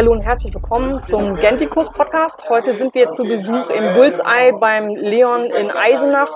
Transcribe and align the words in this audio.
Hallo 0.00 0.12
und 0.12 0.22
herzlich 0.22 0.54
willkommen 0.54 1.02
zum 1.02 1.36
Gentikus 1.36 1.92
Podcast. 1.92 2.48
Heute 2.48 2.72
sind 2.72 2.94
wir 2.94 3.10
zu 3.10 3.22
Besuch 3.22 3.68
im 3.68 3.92
Bullseye 3.92 4.52
beim 4.58 4.88
Leon 4.96 5.44
in 5.44 5.70
Eisenach, 5.70 6.34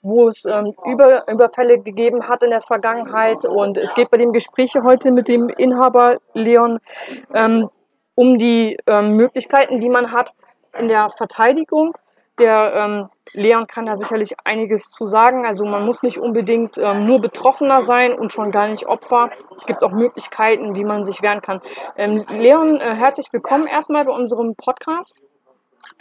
wo 0.00 0.28
es 0.28 0.44
ähm, 0.44 0.72
Über 0.84 1.26
Überfälle 1.26 1.80
gegeben 1.80 2.28
hat 2.28 2.44
in 2.44 2.50
der 2.50 2.60
Vergangenheit. 2.60 3.44
Und 3.44 3.78
es 3.78 3.94
geht 3.94 4.12
bei 4.12 4.16
dem 4.16 4.32
Gespräch 4.32 4.76
heute 4.76 5.10
mit 5.10 5.26
dem 5.26 5.48
Inhaber 5.48 6.18
Leon 6.34 6.78
ähm, 7.34 7.68
um 8.14 8.38
die 8.38 8.78
ähm, 8.86 9.16
Möglichkeiten, 9.16 9.80
die 9.80 9.88
man 9.88 10.12
hat 10.12 10.30
in 10.78 10.86
der 10.86 11.08
Verteidigung 11.08 11.98
der 12.40 12.72
ähm, 12.74 13.08
Leon 13.32 13.66
kann 13.66 13.86
da 13.86 13.94
sicherlich 13.94 14.34
einiges 14.44 14.90
zu 14.90 15.06
sagen. 15.06 15.46
Also 15.46 15.64
man 15.64 15.84
muss 15.86 16.02
nicht 16.02 16.18
unbedingt 16.18 16.78
ähm, 16.78 17.06
nur 17.06 17.20
Betroffener 17.20 17.82
sein 17.82 18.12
und 18.12 18.32
schon 18.32 18.50
gar 18.50 18.66
nicht 18.68 18.86
Opfer. 18.86 19.30
Es 19.54 19.66
gibt 19.66 19.82
auch 19.82 19.92
Möglichkeiten, 19.92 20.74
wie 20.74 20.84
man 20.84 21.04
sich 21.04 21.22
wehren 21.22 21.42
kann. 21.42 21.60
Ähm, 21.96 22.24
Leon, 22.30 22.76
äh, 22.76 22.94
herzlich 22.94 23.32
willkommen 23.32 23.66
erstmal 23.66 24.04
bei 24.04 24.12
unserem 24.12 24.56
Podcast. 24.56 25.20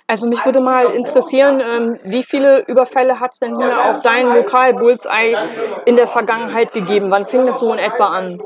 Also 0.07 0.25
mich 0.25 0.43
würde 0.43 0.59
mal 0.59 0.85
interessieren, 0.85 1.61
ähm, 1.61 1.99
wie 2.03 2.23
viele 2.23 2.65
Überfälle 2.65 3.19
hat 3.19 3.33
es 3.33 3.39
denn 3.39 3.55
hier 3.59 3.91
auf 3.91 4.01
dein 4.01 4.25
Lokal 4.25 4.73
Bullseye 4.73 5.37
in 5.85 5.97
der 5.97 6.07
Vergangenheit 6.07 6.73
gegeben? 6.73 7.11
Wann 7.11 7.27
fing 7.27 7.45
das 7.45 7.59
so 7.59 7.71
in 7.71 7.77
etwa 7.77 8.07
an? 8.07 8.41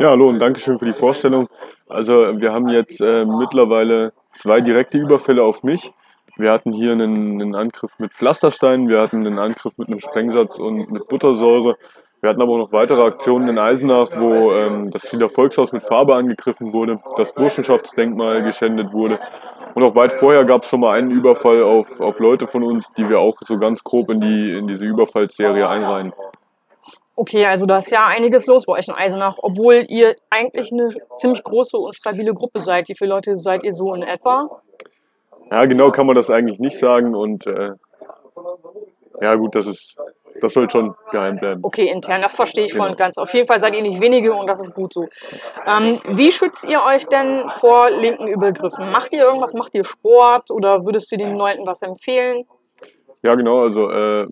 Ja, 0.00 0.10
hallo 0.10 0.28
und 0.28 0.38
danke 0.38 0.60
schön 0.60 0.78
für 0.78 0.84
die 0.84 0.92
Vorstellung. 0.92 1.48
Also 1.88 2.38
wir 2.38 2.52
haben 2.52 2.68
jetzt 2.68 3.00
äh, 3.00 3.24
mittlerweile 3.24 4.12
zwei 4.32 4.60
direkte 4.60 4.98
Überfälle 4.98 5.42
auf 5.42 5.62
mich. 5.62 5.94
Wir 6.38 6.52
hatten 6.52 6.72
hier 6.72 6.92
einen, 6.92 7.42
einen 7.42 7.54
Angriff 7.56 7.90
mit 7.98 8.12
Pflastersteinen, 8.12 8.88
wir 8.88 9.00
hatten 9.00 9.26
einen 9.26 9.40
Angriff 9.40 9.76
mit 9.76 9.88
einem 9.88 9.98
Sprengsatz 9.98 10.56
und 10.56 10.88
mit 10.88 11.08
Buttersäure. 11.08 11.76
Wir 12.20 12.30
hatten 12.30 12.40
aber 12.40 12.52
auch 12.52 12.58
noch 12.58 12.72
weitere 12.72 13.02
Aktionen 13.02 13.48
in 13.48 13.58
Eisenach, 13.58 14.10
wo 14.14 14.52
ähm, 14.52 14.88
das 14.92 15.12
Wiener 15.12 15.28
Volkshaus 15.28 15.72
mit 15.72 15.82
Farbe 15.82 16.14
angegriffen 16.14 16.72
wurde, 16.72 17.00
das 17.16 17.32
Burschenschaftsdenkmal 17.32 18.44
geschändet 18.44 18.92
wurde. 18.92 19.18
Und 19.74 19.82
auch 19.82 19.96
weit 19.96 20.12
vorher 20.12 20.44
gab 20.44 20.62
es 20.62 20.68
schon 20.68 20.80
mal 20.80 20.96
einen 20.96 21.10
Überfall 21.10 21.60
auf, 21.62 22.00
auf 22.00 22.20
Leute 22.20 22.46
von 22.46 22.62
uns, 22.62 22.92
die 22.92 23.08
wir 23.08 23.18
auch 23.18 23.36
so 23.44 23.58
ganz 23.58 23.82
grob 23.82 24.08
in, 24.10 24.20
die, 24.20 24.58
in 24.58 24.68
diese 24.68 24.84
Überfallsserie 24.84 25.68
einreihen. 25.68 26.12
Okay, 27.16 27.46
also 27.46 27.66
da 27.66 27.78
ist 27.78 27.90
ja 27.90 28.06
einiges 28.06 28.46
los 28.46 28.64
bei 28.64 28.74
euch 28.74 28.86
in 28.86 28.94
Eisenach, 28.94 29.38
obwohl 29.38 29.84
ihr 29.88 30.14
eigentlich 30.30 30.70
eine 30.70 30.90
ziemlich 31.14 31.42
große 31.42 31.76
und 31.76 31.96
stabile 31.96 32.32
Gruppe 32.32 32.60
seid. 32.60 32.88
Wie 32.88 32.94
viele 32.96 33.10
Leute 33.10 33.36
seid 33.36 33.64
ihr 33.64 33.74
so 33.74 33.92
in 33.92 34.02
etwa? 34.02 34.62
Ja, 35.50 35.64
genau 35.64 35.90
kann 35.90 36.06
man 36.06 36.16
das 36.16 36.30
eigentlich 36.30 36.58
nicht 36.58 36.78
sagen 36.78 37.14
und 37.14 37.46
äh, 37.46 37.70
ja 39.20 39.34
gut, 39.34 39.54
das 39.54 39.66
ist, 39.66 39.96
das 40.40 40.52
soll 40.52 40.70
schon 40.70 40.94
geheim 41.10 41.36
bleiben. 41.36 41.60
Okay, 41.62 41.88
intern, 41.88 42.22
das 42.22 42.34
verstehe 42.34 42.64
ich 42.64 42.72
genau. 42.72 42.84
voll 42.84 42.90
und 42.92 42.98
ganz. 42.98 43.18
Auf 43.18 43.32
jeden 43.34 43.46
Fall 43.46 43.60
seid 43.60 43.74
ihr 43.74 43.82
nicht 43.82 44.00
wenige 44.00 44.34
und 44.34 44.46
das 44.46 44.60
ist 44.60 44.74
gut 44.74 44.92
so. 44.92 45.04
Ähm, 45.66 46.00
wie 46.08 46.30
schützt 46.30 46.64
ihr 46.64 46.80
euch 46.84 47.06
denn 47.06 47.48
vor 47.50 47.90
linken 47.90 48.28
Übergriffen? 48.28 48.90
Macht 48.90 49.12
ihr 49.12 49.22
irgendwas? 49.22 49.54
Macht 49.54 49.74
ihr 49.74 49.84
Sport 49.84 50.50
oder 50.50 50.84
würdest 50.84 51.10
du 51.10 51.16
den 51.16 51.36
Leuten 51.36 51.66
was 51.66 51.82
empfehlen? 51.82 52.44
Ja, 53.22 53.34
genau, 53.34 53.62
also 53.62 53.90
äh, 53.90 54.26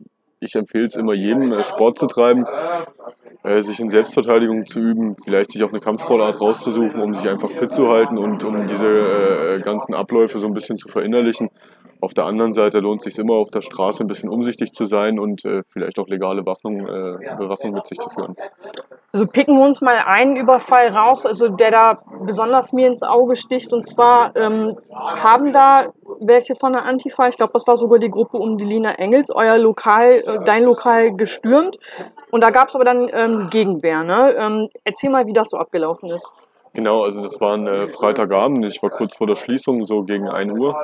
ich 0.47 0.55
empfehle 0.55 0.87
es 0.87 0.97
immer 0.97 1.13
jedem, 1.13 1.53
äh, 1.53 1.65
Sport 1.65 1.99
zu 1.99 2.07
treiben, 2.07 2.47
äh, 3.43 3.63
sich 3.63 3.79
in 3.81 3.91
Selbstverteidigung 3.91 4.67
zu 4.67 4.81
üben, 4.81 5.17
vielleicht 5.23 5.53
sich 5.53 5.63
auch 5.63 5.71
eine 5.71 5.81
Kampfsportart 5.81 6.41
rauszusuchen, 6.41 7.01
um 7.01 7.15
sich 7.15 7.29
einfach 7.29 7.51
fit 7.51 7.73
zu 7.73 7.89
halten 7.89 8.17
und 8.17 8.43
um 8.45 8.67
diese 8.67 9.57
äh, 9.57 9.61
ganzen 9.61 9.95
Abläufe 9.95 10.39
so 10.39 10.47
ein 10.47 10.55
bisschen 10.55 10.79
zu 10.79 10.89
verinnerlichen. 10.89 11.51
Auf 12.01 12.15
der 12.15 12.25
anderen 12.25 12.53
Seite 12.53 12.81
lohnt 12.81 13.01
es 13.01 13.05
sich 13.05 13.19
immer 13.19 13.35
auf 13.35 13.51
der 13.51 13.63
Straße 13.63 14.05
ein 14.05 14.07
bisschen 14.07 14.29
umsichtig 14.29 14.73
zu 14.73 14.85
sein 14.85 15.19
und 15.19 15.43
vielleicht 15.67 15.99
auch 15.99 16.07
legale 16.09 16.45
Waffen, 16.45 16.85
Bewaffnung 16.85 17.73
mit 17.73 17.87
sich 17.87 17.97
zu 17.99 18.11
führen. 18.11 18.37
Also 19.17 19.29
picken 19.29 19.57
wir 19.57 19.65
uns 19.65 19.81
mal 19.81 19.97
einen 20.05 20.37
Überfall 20.37 20.89
raus, 20.89 21.25
also 21.25 21.49
der 21.49 21.71
da 21.71 21.99
besonders 22.27 22.75
mir 22.75 22.87
ins 22.87 23.03
Auge 23.03 23.35
sticht. 23.35 23.73
Und 23.73 23.87
zwar 23.87 24.37
ähm, 24.37 24.77
haben 24.93 25.55
da 25.55 25.87
welche 26.21 26.55
von 26.55 26.75
der 26.75 26.85
Antifa, 26.85 27.27
ich 27.27 27.39
glaube, 27.39 27.55
das 27.55 27.67
war 27.67 27.79
sogar 27.79 27.99
die 27.99 28.11
Gruppe 28.11 28.37
um 28.37 28.59
die 28.59 28.67
Lina 28.67 28.91
Engels, 28.97 29.31
euer 29.31 29.57
Lokal, 29.57 30.23
äh, 30.27 30.45
dein 30.45 30.65
Lokal 30.65 31.17
gestürmt. 31.17 31.79
Und 32.31 32.43
da 32.43 32.51
gab 32.51 32.69
es 32.69 32.75
aber 32.75 32.85
dann 32.85 33.09
ähm, 33.11 33.49
Gegenwehr. 33.49 34.05
Ne? 34.05 34.35
Ähm, 34.39 34.69
erzähl 34.85 35.09
mal, 35.09 35.27
wie 35.27 35.33
das 35.33 35.49
so 35.49 35.57
abgelaufen 35.57 36.11
ist. 36.11 36.35
Genau, 36.75 37.05
also 37.05 37.23
das 37.23 37.41
war 37.41 37.55
ein 37.55 37.67
äh, 37.67 37.87
Freitagabend. 37.87 38.67
Ich 38.67 38.83
war 38.83 38.91
kurz 38.91 39.17
vor 39.17 39.27
der 39.27 39.37
Schließung, 39.37 39.87
so 39.87 40.03
gegen 40.03 40.29
1 40.29 40.53
Uhr. 40.53 40.77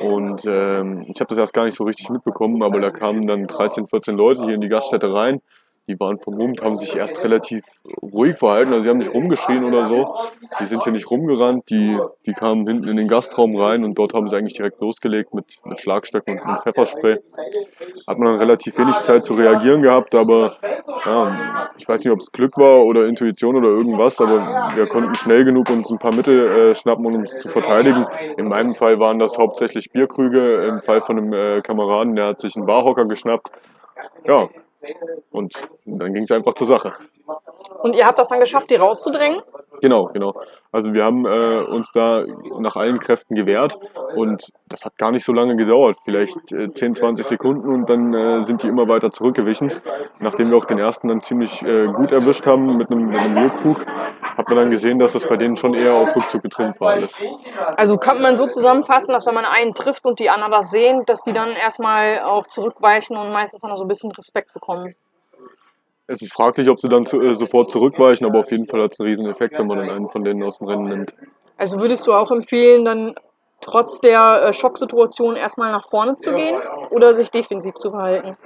Und 0.00 0.44
ähm, 0.44 1.06
ich 1.08 1.18
habe 1.18 1.26
das 1.26 1.38
erst 1.38 1.54
gar 1.54 1.64
nicht 1.64 1.76
so 1.76 1.82
richtig 1.82 2.08
mitbekommen, 2.08 2.62
aber 2.62 2.78
da 2.78 2.92
kamen 2.92 3.26
dann 3.26 3.48
13, 3.48 3.88
14 3.88 4.16
Leute 4.16 4.44
hier 4.44 4.54
in 4.54 4.60
die 4.60 4.68
Gaststätte 4.68 5.12
rein 5.12 5.40
die 5.86 6.00
waren 6.00 6.18
vermummt, 6.18 6.62
haben 6.62 6.78
sich 6.78 6.96
erst 6.96 7.22
relativ 7.24 7.64
ruhig 8.00 8.36
verhalten. 8.36 8.72
Also 8.72 8.84
sie 8.84 8.88
haben 8.88 8.98
nicht 8.98 9.12
rumgeschrien 9.12 9.64
oder 9.64 9.86
so. 9.86 10.14
Die 10.60 10.64
sind 10.64 10.82
hier 10.82 10.92
nicht 10.92 11.10
rumgerannt. 11.10 11.68
Die, 11.68 11.98
die 12.24 12.32
kamen 12.32 12.66
hinten 12.66 12.88
in 12.88 12.96
den 12.96 13.08
Gastraum 13.08 13.54
rein 13.56 13.84
und 13.84 13.98
dort 13.98 14.14
haben 14.14 14.28
sie 14.28 14.36
eigentlich 14.36 14.54
direkt 14.54 14.80
losgelegt 14.80 15.34
mit, 15.34 15.58
mit 15.64 15.80
Schlagstöcken 15.80 16.40
und 16.40 16.52
mit 16.52 16.62
Pfefferspray. 16.62 17.18
Hat 18.06 18.18
man 18.18 18.28
dann 18.28 18.38
relativ 18.38 18.78
wenig 18.78 18.96
Zeit 19.00 19.24
zu 19.24 19.34
reagieren 19.34 19.82
gehabt, 19.82 20.14
aber 20.14 20.56
ja, 21.04 21.70
ich 21.76 21.86
weiß 21.86 22.02
nicht, 22.02 22.12
ob 22.12 22.20
es 22.20 22.32
Glück 22.32 22.56
war 22.56 22.84
oder 22.84 23.06
Intuition 23.06 23.56
oder 23.56 23.68
irgendwas, 23.68 24.20
aber 24.20 24.70
wir 24.74 24.86
konnten 24.86 25.14
schnell 25.16 25.44
genug 25.44 25.68
uns 25.68 25.90
ein 25.90 25.98
paar 25.98 26.14
Mittel 26.14 26.70
äh, 26.70 26.74
schnappen, 26.74 27.04
um 27.04 27.14
uns 27.16 27.38
zu 27.40 27.48
verteidigen. 27.48 28.06
In 28.38 28.48
meinem 28.48 28.74
Fall 28.74 28.98
waren 29.00 29.18
das 29.18 29.36
hauptsächlich 29.36 29.90
Bierkrüge. 29.90 30.64
Im 30.64 30.80
Fall 30.80 31.02
von 31.02 31.18
einem 31.18 31.32
äh, 31.32 31.60
Kameraden, 31.60 32.16
der 32.16 32.28
hat 32.28 32.40
sich 32.40 32.56
einen 32.56 32.66
Barhocker 32.66 33.06
geschnappt. 33.06 33.50
Ja, 34.26 34.48
und 35.30 35.68
dann 35.84 36.14
ging 36.14 36.24
es 36.24 36.30
einfach 36.30 36.54
zur 36.54 36.66
Sache. 36.66 36.94
Und 37.82 37.94
ihr 37.94 38.06
habt 38.06 38.18
das 38.18 38.28
dann 38.28 38.40
geschafft, 38.40 38.70
die 38.70 38.76
rauszudrängen? 38.76 39.42
Genau, 39.84 40.06
genau. 40.14 40.32
Also 40.72 40.94
wir 40.94 41.04
haben 41.04 41.26
äh, 41.26 41.58
uns 41.58 41.92
da 41.92 42.24
nach 42.58 42.74
allen 42.74 42.98
Kräften 42.98 43.34
gewehrt 43.34 43.78
und 44.16 44.48
das 44.66 44.86
hat 44.86 44.96
gar 44.96 45.10
nicht 45.10 45.26
so 45.26 45.34
lange 45.34 45.56
gedauert, 45.56 45.98
vielleicht 46.06 46.52
äh, 46.52 46.72
10, 46.72 46.94
20 46.94 47.26
Sekunden 47.26 47.68
und 47.68 47.90
dann 47.90 48.14
äh, 48.14 48.42
sind 48.42 48.62
die 48.62 48.68
immer 48.68 48.88
weiter 48.88 49.10
zurückgewichen. 49.10 49.72
Nachdem 50.20 50.48
wir 50.48 50.56
auch 50.56 50.64
den 50.64 50.78
ersten 50.78 51.08
dann 51.08 51.20
ziemlich 51.20 51.60
äh, 51.60 51.84
gut 51.84 52.12
erwischt 52.12 52.46
haben 52.46 52.78
mit 52.78 52.90
einem, 52.90 53.08
mit 53.08 53.18
hat 54.38 54.48
man 54.48 54.56
dann 54.56 54.70
gesehen, 54.70 54.98
dass 54.98 55.12
das 55.12 55.28
bei 55.28 55.36
denen 55.36 55.58
schon 55.58 55.74
eher 55.74 55.92
auf 55.92 56.16
Rückzug 56.16 56.42
getrimmt 56.42 56.80
war 56.80 56.92
alles. 56.92 57.20
Also 57.76 57.98
kann 57.98 58.22
man 58.22 58.36
so 58.36 58.46
zusammenfassen, 58.46 59.12
dass 59.12 59.26
wenn 59.26 59.34
man 59.34 59.44
einen 59.44 59.74
trifft 59.74 60.06
und 60.06 60.18
die 60.18 60.30
anderen 60.30 60.52
das 60.52 60.70
sehen, 60.70 61.02
dass 61.04 61.20
die 61.24 61.34
dann 61.34 61.50
erstmal 61.50 62.20
auch 62.20 62.46
zurückweichen 62.46 63.18
und 63.18 63.30
meistens 63.32 63.60
dann 63.60 63.70
noch 63.70 63.76
so 63.76 63.84
ein 63.84 63.88
bisschen 63.88 64.12
Respekt 64.12 64.54
bekommen? 64.54 64.94
Es 66.06 66.20
ist 66.20 66.32
fraglich, 66.32 66.68
ob 66.68 66.80
sie 66.80 66.88
dann 66.88 67.06
zu, 67.06 67.20
äh, 67.20 67.34
sofort 67.34 67.70
zurückweichen, 67.70 68.26
aber 68.26 68.40
auf 68.40 68.50
jeden 68.50 68.66
Fall 68.66 68.82
hat 68.82 68.92
es 68.92 69.00
einen 69.00 69.08
riesen 69.08 69.26
Effekt, 69.26 69.58
wenn 69.58 69.66
man 69.66 69.78
dann 69.78 69.90
einen 69.90 70.08
von 70.08 70.22
denen 70.22 70.42
aus 70.42 70.58
dem 70.58 70.68
Rennen 70.68 70.84
nimmt. 70.84 71.14
Also 71.56 71.80
würdest 71.80 72.06
du 72.06 72.12
auch 72.12 72.30
empfehlen, 72.30 72.84
dann 72.84 73.14
trotz 73.60 74.00
der 74.00 74.44
äh, 74.44 74.52
Schocksituation 74.52 75.36
erstmal 75.36 75.72
nach 75.72 75.88
vorne 75.88 76.16
zu 76.16 76.34
gehen 76.34 76.60
oder 76.90 77.14
sich 77.14 77.30
defensiv 77.30 77.74
zu 77.76 77.90
verhalten? 77.90 78.36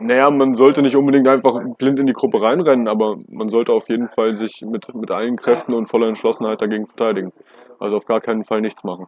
Naja, 0.00 0.30
man 0.30 0.54
sollte 0.54 0.82
nicht 0.82 0.96
unbedingt 0.96 1.28
einfach 1.28 1.60
blind 1.78 1.98
in 1.98 2.06
die 2.06 2.12
Gruppe 2.12 2.40
reinrennen, 2.40 2.88
aber 2.88 3.16
man 3.28 3.48
sollte 3.48 3.72
auf 3.72 3.88
jeden 3.88 4.08
Fall 4.08 4.36
sich 4.36 4.62
mit, 4.62 4.94
mit 4.94 5.10
allen 5.10 5.36
Kräften 5.36 5.74
und 5.74 5.88
voller 5.88 6.08
Entschlossenheit 6.08 6.60
dagegen 6.60 6.86
verteidigen. 6.86 7.32
Also 7.78 7.96
auf 7.98 8.06
gar 8.06 8.20
keinen 8.20 8.44
Fall 8.44 8.60
nichts 8.62 8.84
machen. 8.84 9.06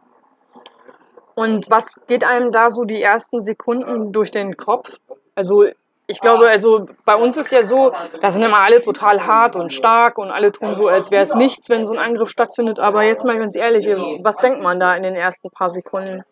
Und 1.35 1.69
was 1.69 2.01
geht 2.07 2.23
einem 2.23 2.51
da 2.51 2.69
so 2.69 2.83
die 2.83 3.01
ersten 3.01 3.41
Sekunden 3.41 4.11
durch 4.11 4.29
den 4.29 4.57
Kopf? 4.57 4.97
Also 5.35 5.65
ich 6.09 6.21
glaube, 6.21 6.49
also 6.49 6.87
bei 7.05 7.15
uns 7.15 7.37
ist 7.37 7.51
ja 7.51 7.61
so, 7.61 7.91
da 8.19 8.31
sind 8.31 8.41
immer 8.41 8.57
alle 8.57 8.81
total 8.81 9.27
hart 9.27 9.55
und 9.55 9.71
stark 9.71 10.17
und 10.17 10.31
alle 10.31 10.51
tun 10.51 10.73
so, 10.73 10.87
als 10.87 11.11
wäre 11.11 11.21
es 11.21 11.35
nichts, 11.35 11.69
wenn 11.69 11.85
so 11.85 11.93
ein 11.93 11.99
Angriff 11.99 12.31
stattfindet. 12.31 12.79
Aber 12.79 13.03
jetzt 13.03 13.25
mal 13.25 13.37
ganz 13.37 13.55
ehrlich, 13.55 13.85
was 14.23 14.37
denkt 14.37 14.63
man 14.63 14.79
da 14.79 14.95
in 14.95 15.03
den 15.03 15.15
ersten 15.15 15.51
paar 15.51 15.69
Sekunden? 15.69 16.23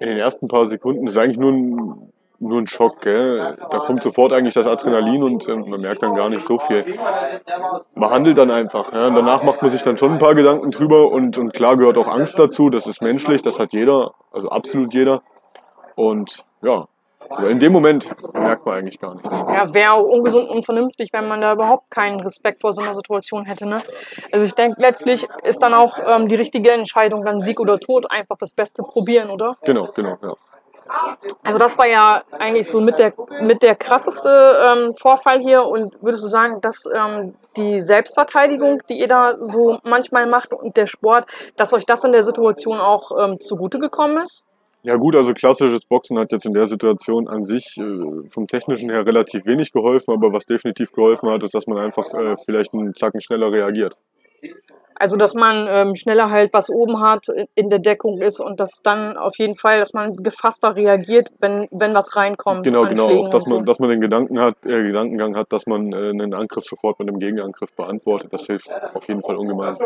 In 0.00 0.08
den 0.08 0.18
ersten 0.18 0.48
paar 0.48 0.66
Sekunden 0.66 1.06
ist 1.06 1.16
eigentlich 1.16 1.38
nur 1.38 1.52
ein, 1.52 2.12
nur 2.40 2.58
ein 2.58 2.66
Schock. 2.66 3.00
Gell? 3.02 3.56
Da 3.70 3.78
kommt 3.78 4.02
sofort 4.02 4.32
eigentlich 4.32 4.54
das 4.54 4.66
Adrenalin 4.66 5.22
und 5.22 5.48
äh, 5.48 5.54
man 5.54 5.80
merkt 5.80 6.02
dann 6.02 6.16
gar 6.16 6.28
nicht 6.28 6.44
so 6.44 6.58
viel. 6.58 6.84
Man 7.94 8.10
handelt 8.10 8.38
dann 8.38 8.50
einfach. 8.50 8.92
Ja? 8.92 9.08
Danach 9.08 9.44
macht 9.44 9.62
man 9.62 9.70
sich 9.70 9.84
dann 9.84 9.96
schon 9.98 10.14
ein 10.14 10.18
paar 10.18 10.34
Gedanken 10.34 10.72
drüber 10.72 11.12
und, 11.12 11.38
und 11.38 11.54
klar 11.54 11.76
gehört 11.76 11.96
auch 11.96 12.08
Angst 12.08 12.40
dazu. 12.40 12.70
Das 12.70 12.88
ist 12.88 13.00
menschlich, 13.00 13.40
das 13.40 13.60
hat 13.60 13.72
jeder, 13.72 14.14
also 14.32 14.48
absolut 14.48 14.92
jeder. 14.92 15.22
Und 15.94 16.44
ja, 16.60 16.86
also 17.36 17.48
in 17.48 17.60
dem 17.60 17.72
Moment 17.72 18.10
merkt 18.34 18.66
man 18.66 18.78
eigentlich 18.78 19.00
gar 19.00 19.14
nichts. 19.14 19.30
Ja, 19.30 19.72
wäre 19.72 19.96
ungesund 19.96 20.48
und 20.48 20.64
vernünftig, 20.64 21.10
wenn 21.12 21.28
man 21.28 21.40
da 21.40 21.52
überhaupt 21.52 21.90
keinen 21.90 22.20
Respekt 22.20 22.60
vor 22.60 22.72
so 22.72 22.82
einer 22.82 22.94
Situation 22.94 23.44
hätte. 23.44 23.66
Ne? 23.66 23.82
Also 24.30 24.44
ich 24.44 24.54
denke, 24.54 24.80
letztlich 24.80 25.26
ist 25.42 25.62
dann 25.62 25.74
auch 25.74 25.98
ähm, 26.06 26.28
die 26.28 26.36
richtige 26.36 26.70
Entscheidung, 26.70 27.24
dann 27.24 27.40
Sieg 27.40 27.60
oder 27.60 27.78
Tod, 27.78 28.10
einfach 28.10 28.36
das 28.38 28.52
Beste 28.52 28.82
probieren, 28.82 29.30
oder? 29.30 29.56
Genau, 29.62 29.88
genau, 29.94 30.16
ja. 30.22 30.34
Also 31.42 31.58
das 31.58 31.78
war 31.78 31.86
ja 31.86 32.22
eigentlich 32.32 32.68
so 32.68 32.80
mit 32.80 32.98
der, 32.98 33.14
mit 33.40 33.62
der 33.62 33.76
krasseste 33.76 34.28
ähm, 34.28 34.94
Vorfall 34.94 35.38
hier 35.38 35.64
und 35.64 35.94
würdest 36.02 36.22
du 36.22 36.28
sagen, 36.28 36.60
dass 36.60 36.84
ähm, 36.92 37.34
die 37.56 37.80
Selbstverteidigung, 37.80 38.82
die 38.88 38.98
ihr 38.98 39.08
da 39.08 39.36
so 39.40 39.78
manchmal 39.84 40.26
macht 40.26 40.52
und 40.52 40.76
der 40.76 40.86
Sport, 40.86 41.26
dass 41.56 41.72
euch 41.72 41.86
das 41.86 42.04
in 42.04 42.12
der 42.12 42.22
Situation 42.22 42.78
auch 42.78 43.12
ähm, 43.18 43.40
zugute 43.40 43.78
gekommen 43.78 44.22
ist? 44.22 44.44
Ja 44.84 44.96
gut, 44.96 45.14
also 45.14 45.32
klassisches 45.32 45.84
Boxen 45.84 46.18
hat 46.18 46.32
jetzt 46.32 46.44
in 46.44 46.54
der 46.54 46.66
Situation 46.66 47.28
an 47.28 47.44
sich 47.44 47.76
äh, 47.78 48.28
vom 48.28 48.48
technischen 48.48 48.90
her 48.90 49.06
relativ 49.06 49.46
wenig 49.46 49.70
geholfen, 49.70 50.12
aber 50.12 50.32
was 50.32 50.44
definitiv 50.44 50.90
geholfen 50.90 51.30
hat, 51.30 51.44
ist, 51.44 51.54
dass 51.54 51.68
man 51.68 51.78
einfach 51.78 52.12
äh, 52.12 52.36
vielleicht 52.44 52.74
einen 52.74 52.92
Zacken 52.94 53.20
schneller 53.20 53.52
reagiert. 53.52 53.96
Also, 55.02 55.16
dass 55.16 55.34
man 55.34 55.66
ähm, 55.68 55.96
schneller 55.96 56.30
halt 56.30 56.52
was 56.52 56.70
oben 56.70 57.00
hat, 57.00 57.26
in 57.54 57.70
der 57.70 57.80
Deckung 57.80 58.20
ist 58.20 58.38
und 58.38 58.60
dass 58.60 58.82
dann 58.82 59.16
auf 59.16 59.36
jeden 59.36 59.56
Fall, 59.56 59.80
dass 59.80 59.94
man 59.94 60.16
gefasster 60.16 60.76
reagiert, 60.76 61.30
wenn, 61.40 61.66
wenn 61.72 61.94
was 61.94 62.14
reinkommt. 62.14 62.64
Genau, 62.64 62.84
genau. 62.84 63.08
Auch, 63.08 63.30
dass 63.30 63.42
und 63.42 63.48
so. 63.48 63.54
man, 63.56 63.64
dass 63.64 63.78
man 63.80 63.90
den 63.90 64.00
Gedanken 64.00 64.38
hat, 64.38 64.54
äh, 64.64 64.82
Gedankengang 64.82 65.36
hat, 65.36 65.52
dass 65.52 65.66
man 65.66 65.92
äh, 65.92 66.10
einen 66.10 66.34
Angriff 66.34 66.64
sofort 66.64 66.98
mit 67.00 67.08
einem 67.08 67.18
Gegenangriff 67.18 67.74
beantwortet. 67.74 68.32
Das 68.32 68.46
hilft 68.46 68.70
auf 68.94 69.08
jeden 69.08 69.22
Fall 69.22 69.36
ungemein. 69.36 69.76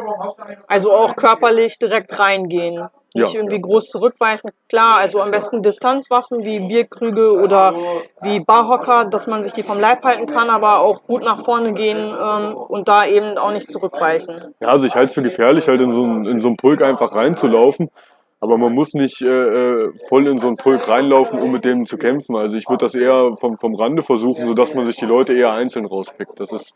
Also 0.67 0.93
auch 0.93 1.17
körperlich 1.17 1.79
direkt 1.79 2.19
reingehen. 2.19 2.87
Nicht 3.17 3.33
Ja. 3.33 3.41
irgendwie 3.41 3.61
groß 3.61 3.89
zurückweichen. 3.89 4.51
Klar, 4.69 4.99
also 4.99 5.23
am 5.23 5.31
besten 5.31 5.63
Distanzwaffen 5.63 6.45
wie 6.45 6.61
Bierkrüge 6.61 7.33
oder 7.33 7.75
wie 8.21 8.41
Barhocker, 8.41 9.07
dass 9.07 9.27
man 9.27 9.41
sich 9.41 9.55
die 9.55 9.63
vom 9.63 9.81
Leib 9.81 10.05
halten 10.05 10.27
kann, 10.27 10.51
aber 10.51 10.81
auch 10.81 11.03
gut 11.05 11.23
nach 11.23 11.43
vorne 11.43 11.73
gehen 11.73 11.97
ähm, 11.97 12.55
und 12.55 12.89
da 12.89 13.07
eben 13.07 13.39
auch 13.39 13.53
nicht 13.53 13.73
zurückweichen. 13.73 14.55
Ja, 14.61 14.69
also 14.69 14.87
ich 14.87 14.95
halte 14.95 15.07
es 15.07 15.15
für 15.15 15.23
gefährlich, 15.23 15.67
halt 15.67 15.81
in 15.81 15.93
so, 15.93 16.03
einen, 16.03 16.27
in 16.27 16.41
so 16.41 16.49
einen 16.49 16.59
Pulk 16.59 16.83
einfach 16.83 17.15
reinzulaufen. 17.15 17.91
Aber 18.39 18.59
man 18.59 18.75
muss 18.75 18.93
nicht 18.93 19.23
äh, 19.23 19.27
äh, 19.27 19.93
voll 20.11 20.29
in 20.29 20.39
so 20.39 20.49
einen 20.49 20.59
Pulk 20.59 20.87
reinlaufen, 20.87 21.41
um 21.41 21.51
mit 21.53 21.65
denen 21.65 21.87
zu 21.87 21.97
kämpfen. 21.97 22.37
Also 22.37 22.59
ich 22.59 22.69
würde 22.69 22.85
das 22.85 22.95
eher 22.95 23.35
vom, 23.41 23.57
vom 23.57 23.75
Rande 23.75 24.03
versuchen, 24.03 24.47
sodass 24.47 24.75
man 24.75 24.85
sich 24.85 24.97
die 24.97 25.07
Leute 25.07 25.33
eher 25.33 25.53
einzeln 25.53 25.87
rauspickt. 25.87 26.39
Das 26.39 26.53
ist 26.53 26.75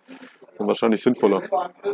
dann 0.56 0.66
wahrscheinlich 0.66 1.02
sinnvoller. 1.02 1.42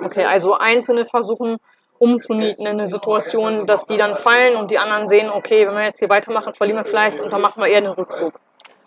Okay, 0.05 0.25
also 0.25 0.55
Einzelne 0.55 1.05
versuchen 1.05 1.57
umzunieten 1.99 2.67
in 2.67 2.73
eine 2.73 2.89
Situation, 2.89 3.67
dass 3.67 3.87
die 3.87 3.97
dann 3.97 4.17
fallen 4.17 4.57
und 4.57 4.71
die 4.71 4.79
anderen 4.79 5.09
sehen, 5.09 5.31
okay, 5.31 5.67
wenn 5.67 5.75
wir 5.75 5.85
jetzt 5.85 5.99
hier 5.99 6.09
weitermachen, 6.09 6.55
verlieren 6.55 6.79
wir 6.79 6.85
vielleicht 6.85 7.21
und 7.21 7.33
dann 7.33 7.41
machen 7.41 7.63
wir 7.63 7.69
eher 7.69 7.81
den 7.81 7.91
Rückzug. 7.91 8.41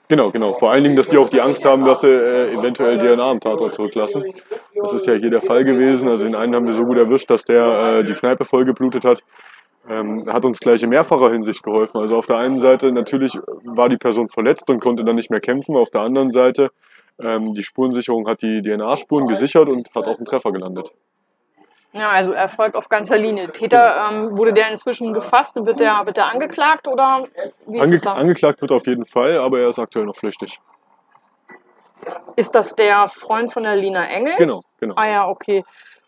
Genau, 0.10 0.32
genau. 0.32 0.54
Vor 0.56 0.72
allen 0.72 0.84
Dingen, 0.84 0.96
dass 0.96 1.08
die 1.08 1.18
auch 1.18 1.30
die 1.30 1.40
Angst 1.40 1.64
haben, 1.66 1.86
dass 1.86 2.02
sie 2.02 2.08
äh, 2.08 2.52
eventuell 2.52 2.98
DNA 2.98 3.30
am 3.30 3.40
Tatort 3.40 3.76
zurücklassen. 3.76 4.24
Das 4.82 4.92
ist 4.92 5.06
ja 5.06 5.14
hier 5.14 5.30
der 5.30 5.42
Fall 5.42 5.64
gewesen. 5.64 6.10
Also 6.10 6.24
den 6.24 6.34
einen 6.34 6.56
haben 6.56 6.66
wir 6.66 6.74
so 6.74 6.84
gut 6.84 6.98
erwischt, 6.98 7.30
dass 7.30 7.44
der 7.44 8.00
äh, 8.00 8.04
die 8.04 8.16
Kneipe 8.16 8.44
voll 8.44 8.66
geblutet 8.66 9.06
hat. 9.06 9.22
Ähm, 9.88 10.26
hat 10.28 10.46
uns 10.46 10.60
gleich 10.60 10.82
in 10.82 10.90
mehrfacher 10.90 11.32
Hinsicht 11.32 11.62
geholfen. 11.62 12.00
Also 12.00 12.16
auf 12.16 12.26
der 12.26 12.38
einen 12.38 12.60
Seite 12.60 12.92
natürlich 12.92 13.38
war 13.64 13.88
die 13.88 13.98
Person 13.98 14.30
verletzt 14.30 14.68
und 14.72 14.80
konnte 14.80 15.04
dann 15.04 15.16
nicht 15.16 15.30
mehr 15.30 15.42
kämpfen. 15.42 15.76
Auf 15.76 15.92
der 15.92 16.02
anderen 16.02 16.32
Seite 16.32 16.72
ähm, 17.20 17.54
die 17.54 17.64
Spurensicherung 17.64 18.28
hat 18.28 18.42
die 18.42 18.64
DNA-Spuren 18.64 19.28
gesichert 19.28 19.70
und 19.70 19.94
hat 19.94 20.08
auch 20.08 20.18
einen 20.18 20.26
Treffer 20.26 20.52
gelandet. 20.52 20.92
Ja, 21.91 22.09
also 22.09 22.33
Erfolg 22.33 22.75
auf 22.75 22.88
ganzer 22.88 23.18
Linie. 23.18 23.51
Täter, 23.51 24.09
ähm, 24.09 24.38
wurde 24.38 24.53
der 24.53 24.69
inzwischen 24.69 25.13
gefasst? 25.13 25.56
Wird 25.56 25.80
der, 25.80 26.06
wird 26.06 26.18
der 26.18 26.27
angeklagt 26.27 26.88
oder 26.88 27.25
wie 27.65 27.80
ist 27.80 28.06
Ange 28.06 28.18
angeklagt 28.19 28.62
wird 28.62 28.71
auf 28.71 28.86
jeden 28.86 29.06
Fall, 29.06 29.39
aber 29.39 29.59
er 29.59 29.69
ist 29.69 29.80
aktuell 29.80 30.06
noch 30.06 30.15
flüchtig. 30.15 30.59
Ist 32.36 32.53
das 32.53 32.75
der 32.75 33.07
Freund 33.07 33.51
von 33.51 33.63
der 33.63 33.75
Lina 33.75 34.06
Engels? 34.06 34.38
Genau, 34.38 34.62
genau. 34.80 34.94
Ah 34.97 35.07
ja, 35.07 35.27
okay. 35.27 35.63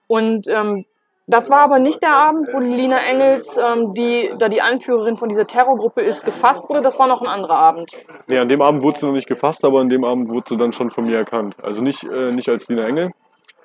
Und 0.07 0.47
ähm, 0.47 0.85
das 1.27 1.49
war 1.49 1.59
aber 1.59 1.79
nicht 1.79 2.03
der 2.03 2.13
Abend, 2.13 2.49
wo 2.53 2.59
die 2.59 2.67
Lina 2.67 2.99
Engels, 2.99 3.57
ähm, 3.57 3.93
die 3.93 4.31
da 4.37 4.49
die 4.49 4.61
Anführerin 4.61 5.17
von 5.17 5.29
dieser 5.29 5.47
Terrorgruppe 5.47 6.01
ist, 6.01 6.25
gefasst 6.25 6.69
wurde. 6.69 6.81
Das 6.81 6.99
war 6.99 7.07
noch 7.07 7.21
ein 7.21 7.27
anderer 7.27 7.55
Abend. 7.55 7.91
Nee, 8.27 8.37
an 8.37 8.49
dem 8.49 8.61
Abend 8.61 8.83
wurde 8.83 8.99
sie 8.99 9.05
noch 9.05 9.13
nicht 9.13 9.27
gefasst, 9.27 9.63
aber 9.63 9.79
an 9.79 9.89
dem 9.89 10.03
Abend 10.03 10.29
wurde 10.29 10.49
sie 10.49 10.57
dann 10.57 10.73
schon 10.73 10.89
von 10.89 11.05
mir 11.05 11.17
erkannt. 11.17 11.55
Also 11.61 11.81
nicht, 11.81 12.03
äh, 12.03 12.31
nicht 12.31 12.49
als 12.49 12.65
Dina 12.67 12.85
Engel, 12.85 13.11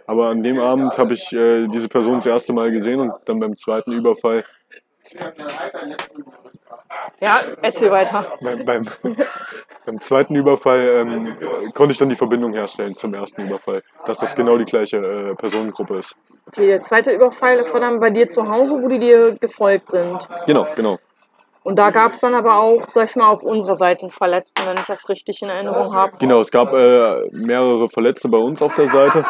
aber 0.06 0.29
an 0.29 0.43
dem 0.43 0.58
Abend 0.61 0.97
habe 0.99 1.14
ich 1.14 1.32
äh, 1.32 1.67
diese 1.69 1.88
Person 1.88 2.14
das 2.14 2.26
erste 2.26 2.53
Mal 2.53 2.70
gesehen 2.70 3.00
und 3.00 3.12
dann 3.25 3.41
beim 3.41 3.56
zweiten 3.56 3.93
Überfall, 3.93 4.44
Ja, 7.20 7.41
erzähl 7.62 7.91
weiter. 7.91 8.26
beim, 8.41 8.64
beim, 8.64 8.85
beim 9.87 10.00
zweiten 10.00 10.35
Überfall 10.35 10.81
ähm, 10.81 11.37
konnte 11.75 11.93
ich 11.93 11.99
dann 11.99 12.08
die 12.08 12.17
Verbindung 12.17 12.53
herstellen 12.53 12.94
zum 12.97 13.14
ersten 13.14 13.43
Überfall, 13.47 13.82
dass 14.05 14.19
das 14.19 14.35
genau 14.35 14.58
die 14.58 14.64
gleiche 14.64 14.99
äh, 14.99 15.35
Personengruppe 15.37 15.99
ist. 15.99 16.14
Okay, 16.49 16.67
der 16.67 16.81
zweite 16.81 17.12
Überfall, 17.12 17.56
das 17.56 17.73
war 17.73 17.81
dann 17.81 18.00
bei 18.00 18.11
dir 18.11 18.29
zu 18.29 18.49
Hause, 18.49 18.81
wo 18.82 18.88
die 18.88 18.99
dir 18.99 19.37
gefolgt 19.41 19.91
sind. 19.91 20.29
Genau, 20.47 20.67
genau. 20.76 20.99
Und 21.66 21.74
da 21.80 21.90
gab 21.90 22.12
es 22.12 22.20
dann 22.20 22.36
aber 22.36 22.58
auch, 22.60 22.84
sag 22.86 23.08
ich 23.10 23.16
mal, 23.16 23.28
auf 23.28 23.42
unserer 23.42 23.74
Seite 23.74 24.02
einen 24.02 24.12
Verletzten, 24.12 24.64
wenn 24.68 24.76
ich 24.76 24.84
das 24.86 25.08
richtig 25.08 25.42
in 25.42 25.48
Erinnerung 25.48 25.92
habe. 25.96 26.16
Genau, 26.18 26.40
es 26.40 26.52
gab 26.52 26.72
äh, 26.72 27.28
mehrere 27.32 27.88
Verletzte 27.90 28.28
bei 28.28 28.38
uns 28.38 28.62
auf 28.62 28.76
der 28.76 28.88
Seite. 28.88 29.24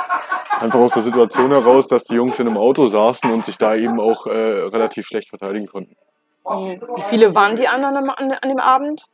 Einfach 0.60 0.78
aus 0.80 0.92
der 0.92 1.00
Situation 1.02 1.50
heraus, 1.50 1.88
dass 1.88 2.04
die 2.04 2.14
Jungs 2.16 2.38
in 2.38 2.46
einem 2.46 2.58
Auto 2.58 2.88
saßen 2.88 3.32
und 3.32 3.42
sich 3.42 3.56
da 3.56 3.74
eben 3.74 3.98
auch 3.98 4.26
äh, 4.26 4.30
relativ 4.32 5.06
schlecht 5.06 5.30
verteidigen 5.30 5.66
konnten. 5.66 5.96
Wie 6.44 7.02
viele 7.08 7.34
waren 7.34 7.56
die 7.56 7.68
anderen 7.68 7.96
am- 7.96 8.10
an, 8.10 8.32
an 8.32 8.48
dem 8.50 8.60
Abend? 8.60 9.06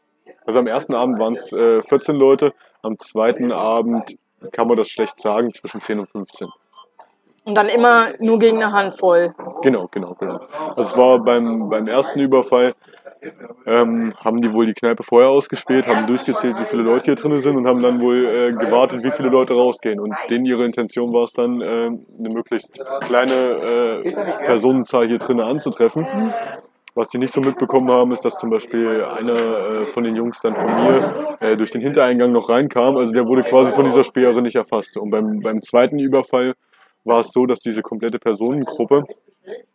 Also 0.45 0.59
am 0.59 0.67
ersten 0.67 0.97
Abend 0.97 1.21
waren 1.21 1.35
es 1.35 1.53
äh, 1.53 1.81
14 1.83 2.17
Leute, 2.17 2.53
am 2.83 2.99
zweiten 2.99 3.53
Abend 3.53 4.17
kann 4.51 4.67
man 4.67 4.77
das 4.77 4.89
schlecht 4.89 5.21
sagen, 5.21 5.55
zwischen 5.55 5.81
10 5.81 6.01
und 6.01 6.11
15. 6.11 6.49
Und 7.45 7.55
dann 7.57 7.69
immer 7.69 8.13
nur 8.21 8.39
gegen 8.39 8.63
eine 8.63 8.73
Handvoll. 8.73 9.35
Genau, 9.63 9.89
genau, 9.91 10.15
genau. 10.19 10.41
Also 10.77 10.91
es 10.91 10.97
war 10.97 11.25
beim, 11.25 11.69
beim 11.69 11.89
ersten 11.89 12.21
Überfall, 12.21 12.75
ähm, 13.67 14.15
haben 14.17 14.41
die 14.43 14.53
wohl 14.53 14.67
die 14.67 14.75
Kneipe 14.75 15.03
vorher 15.03 15.31
ausgespäht, 15.31 15.87
haben 15.87 16.07
durchgezählt, 16.07 16.57
wie 16.59 16.65
viele 16.65 16.83
Leute 16.83 17.07
hier 17.07 17.15
drin 17.15 17.41
sind 17.41 17.57
und 17.57 17.67
haben 17.67 17.83
dann 17.83 18.01
wohl 18.01 18.27
äh, 18.27 18.53
gewartet, 18.53 19.03
wie 19.05 19.11
viele 19.11 19.29
Leute 19.29 19.55
rausgehen. 19.55 20.01
Und 20.01 20.15
denen 20.31 20.45
ihre 20.45 20.65
Intention 20.65 21.13
war 21.13 21.25
es 21.25 21.33
dann, 21.33 21.61
äh, 21.61 21.65
eine 21.65 22.29
möglichst 22.33 22.81
kleine 23.03 23.33
äh, 23.33 24.45
Personenzahl 24.45 25.07
hier 25.09 25.19
drinnen 25.19 25.41
anzutreffen. 25.41 26.07
Was 26.95 27.09
die 27.09 27.19
nicht 27.19 27.33
so 27.33 27.41
mitbekommen 27.41 27.91
haben, 27.91 28.13
ist, 28.13 28.25
dass 28.25 28.39
zum 28.39 28.51
Beispiel 28.51 29.05
einer 29.05 29.33
äh, 29.33 29.87
von 29.87 30.05
den 30.05 30.15
Jungs 30.15 30.41
dann 30.43 30.55
von 30.55 30.67
mir 30.67 31.37
äh, 31.41 31.57
durch 31.57 31.71
den 31.71 31.81
Hintereingang 31.81 32.33
noch 32.33 32.51
reinkam. 32.51 32.97
Also 32.99 33.13
der 33.13 33.27
wurde 33.27 33.45
quasi 33.45 33.73
von 33.73 33.87
dieser 33.87 34.05
Späherin 34.05 34.43
nicht 34.43 34.57
erfasst. 34.57 34.97
Und 34.99 35.11
beim, 35.11 35.41
beim 35.41 35.63
zweiten 35.63 35.99
Überfall 35.99 36.55
war 37.05 37.21
es 37.21 37.33
so, 37.33 37.47
dass 37.47 37.61
diese 37.61 37.83
komplette 37.83 38.19
Personengruppe, 38.19 39.05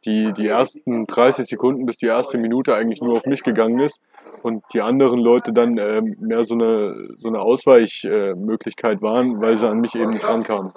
die 0.05 0.31
die 0.33 0.47
ersten 0.47 1.05
30 1.05 1.45
Sekunden 1.45 1.85
bis 1.85 1.97
die 1.97 2.07
erste 2.07 2.37
Minute 2.37 2.75
eigentlich 2.75 3.01
nur 3.01 3.13
auf 3.13 3.25
mich 3.25 3.43
gegangen 3.43 3.79
ist 3.79 4.01
und 4.43 4.63
die 4.73 4.81
anderen 4.81 5.19
Leute 5.19 5.51
dann 5.51 5.77
ähm, 5.77 6.15
mehr 6.19 6.45
so 6.45 6.53
eine, 6.53 7.09
so 7.17 7.27
eine 7.27 7.41
Ausweichmöglichkeit 7.41 8.99
äh, 8.99 9.01
waren, 9.01 9.41
weil 9.41 9.57
sie 9.57 9.67
an 9.67 9.81
mich 9.81 9.95
eben 9.95 10.11
nicht 10.11 10.27
rankamen. 10.27 10.71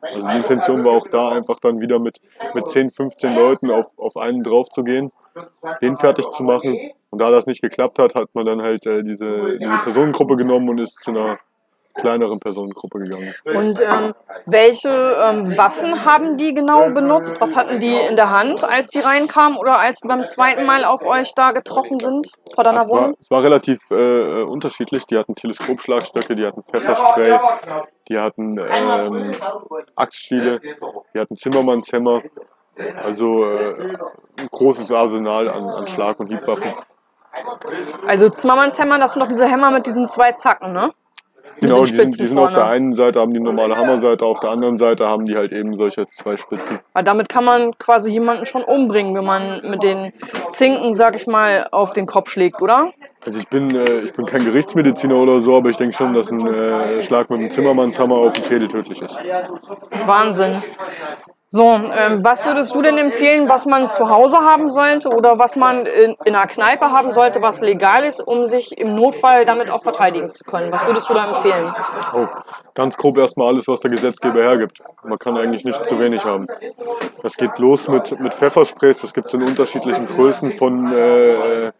Also 0.00 0.28
die 0.28 0.36
Intention 0.36 0.84
war 0.84 0.92
auch 0.92 1.08
da 1.08 1.30
einfach 1.30 1.60
dann 1.60 1.80
wieder 1.80 1.98
mit, 1.98 2.20
mit 2.54 2.66
10, 2.66 2.92
15 2.92 3.34
Leuten 3.34 3.70
auf, 3.70 3.86
auf 3.96 4.16
einen 4.16 4.42
drauf 4.42 4.68
zu 4.70 4.82
gehen, 4.82 5.12
den 5.82 5.98
fertig 5.98 6.30
zu 6.30 6.42
machen. 6.42 6.90
Und 7.10 7.20
da 7.20 7.30
das 7.30 7.46
nicht 7.46 7.60
geklappt 7.60 7.98
hat, 7.98 8.14
hat 8.14 8.28
man 8.34 8.46
dann 8.46 8.62
halt 8.62 8.86
äh, 8.86 9.02
diese, 9.02 9.56
diese 9.58 9.78
Personengruppe 9.82 10.36
genommen 10.36 10.68
und 10.68 10.78
ist 10.78 11.02
zu 11.02 11.10
einer 11.10 11.38
kleineren 12.00 12.40
Personengruppe 12.40 12.98
gegangen. 13.00 13.34
Und 13.44 13.80
ähm, 13.80 14.14
welche 14.46 14.88
ähm, 14.88 15.56
Waffen 15.56 16.04
haben 16.04 16.36
die 16.36 16.54
genau 16.54 16.90
benutzt? 16.90 17.40
Was 17.40 17.56
hatten 17.56 17.80
die 17.80 17.94
in 17.94 18.16
der 18.16 18.30
Hand, 18.30 18.64
als 18.64 18.90
die 18.90 19.00
reinkamen 19.00 19.58
oder 19.58 19.78
als 19.78 20.00
die 20.00 20.08
beim 20.08 20.24
zweiten 20.26 20.64
Mal 20.64 20.84
auf 20.84 21.02
euch 21.02 21.34
da 21.34 21.50
getroffen 21.50 21.98
sind 21.98 22.28
vor 22.54 22.64
deiner 22.64 22.80
war, 22.80 22.88
Wohnung? 22.88 23.16
es 23.20 23.30
war 23.30 23.42
relativ 23.42 23.78
äh, 23.90 24.42
unterschiedlich. 24.42 25.06
Die 25.06 25.16
hatten 25.16 25.34
Teleskopschlagstöcke, 25.34 26.36
die 26.36 26.46
hatten 26.46 26.62
Pfefferspray, 26.62 27.38
die 28.08 28.18
hatten 28.18 28.58
ähm, 28.58 29.30
Axtstiele, 29.94 30.60
die 31.14 31.18
hatten 31.18 31.36
Zimmermannshämmer. 31.36 32.22
Also 33.02 33.44
äh, 33.44 33.96
ein 34.38 34.48
großes 34.50 34.90
Arsenal 34.90 35.48
an, 35.48 35.68
an 35.68 35.86
Schlag- 35.86 36.18
und 36.18 36.28
Hiebwaffen. 36.28 36.72
Also 38.06 38.28
Zimmermannshämmer, 38.30 38.98
das 38.98 39.12
sind 39.12 39.22
doch 39.22 39.28
diese 39.28 39.46
Hämmer 39.46 39.70
mit 39.70 39.86
diesen 39.86 40.08
zwei 40.08 40.32
Zacken, 40.32 40.72
ne? 40.72 40.92
Genau, 41.60 41.84
die 41.84 41.94
sind, 41.94 42.18
die 42.18 42.26
sind 42.26 42.38
auf 42.38 42.52
der 42.52 42.66
einen 42.66 42.94
Seite 42.94 43.20
haben 43.20 43.34
die 43.34 43.40
normale 43.40 43.76
Hammerseite, 43.76 44.24
auf 44.24 44.40
der 44.40 44.50
anderen 44.50 44.78
Seite 44.78 45.06
haben 45.06 45.26
die 45.26 45.36
halt 45.36 45.52
eben 45.52 45.76
solche 45.76 46.08
zwei 46.08 46.36
Spitzen. 46.36 46.78
Weil 46.94 47.04
damit 47.04 47.28
kann 47.28 47.44
man 47.44 47.76
quasi 47.78 48.10
jemanden 48.10 48.46
schon 48.46 48.62
umbringen, 48.62 49.14
wenn 49.14 49.24
man 49.24 49.60
mit 49.68 49.82
den 49.82 50.12
Zinken, 50.50 50.94
sag 50.94 51.16
ich 51.16 51.26
mal, 51.26 51.68
auf 51.70 51.92
den 51.92 52.06
Kopf 52.06 52.30
schlägt, 52.30 52.62
oder? 52.62 52.92
Also 53.24 53.38
ich 53.38 53.48
bin, 53.48 53.74
äh, 53.74 54.00
ich 54.00 54.14
bin 54.14 54.24
kein 54.24 54.44
Gerichtsmediziner 54.44 55.16
oder 55.16 55.42
so, 55.42 55.56
aber 55.56 55.68
ich 55.68 55.76
denke 55.76 55.94
schon, 55.94 56.14
dass 56.14 56.30
ein 56.30 56.46
äh, 56.46 57.02
Schlag 57.02 57.28
mit 57.28 57.40
einem 57.40 57.50
Zimmermannshammer 57.50 58.16
auf 58.16 58.32
den 58.32 58.44
Schädel 58.44 58.68
tödlich 58.68 59.02
ist. 59.02 59.18
Wahnsinn. 60.06 60.62
So, 61.52 61.64
ähm, 61.64 62.22
was 62.22 62.46
würdest 62.46 62.72
du 62.76 62.80
denn 62.80 62.96
empfehlen, 62.96 63.48
was 63.48 63.66
man 63.66 63.88
zu 63.88 64.08
Hause 64.08 64.36
haben 64.38 64.70
sollte 64.70 65.08
oder 65.08 65.40
was 65.40 65.56
man 65.56 65.84
in, 65.84 66.14
in 66.24 66.36
einer 66.36 66.46
Kneipe 66.46 66.92
haben 66.92 67.10
sollte, 67.10 67.42
was 67.42 67.60
legal 67.60 68.04
ist, 68.04 68.20
um 68.20 68.46
sich 68.46 68.78
im 68.78 68.94
Notfall 68.94 69.44
damit 69.44 69.68
auch 69.68 69.82
verteidigen 69.82 70.32
zu 70.32 70.44
können? 70.44 70.70
Was 70.70 70.86
würdest 70.86 71.08
du 71.08 71.14
da 71.14 71.34
empfehlen? 71.34 71.74
Oh, 72.14 72.28
ganz 72.74 72.96
grob 72.96 73.18
erstmal 73.18 73.48
alles, 73.48 73.66
was 73.66 73.80
der 73.80 73.90
Gesetzgeber 73.90 74.40
hergibt. 74.40 74.80
Man 75.02 75.18
kann 75.18 75.36
eigentlich 75.36 75.64
nicht 75.64 75.84
zu 75.86 75.98
wenig 75.98 76.24
haben. 76.24 76.46
Das 77.24 77.36
geht 77.36 77.58
los 77.58 77.88
mit, 77.88 78.20
mit 78.20 78.32
Pfeffersprays, 78.32 79.00
das 79.00 79.12
gibt 79.12 79.26
es 79.26 79.34
in 79.34 79.42
unterschiedlichen 79.42 80.06
Größen 80.06 80.52
von 80.52 80.92
äh, 80.92 81.72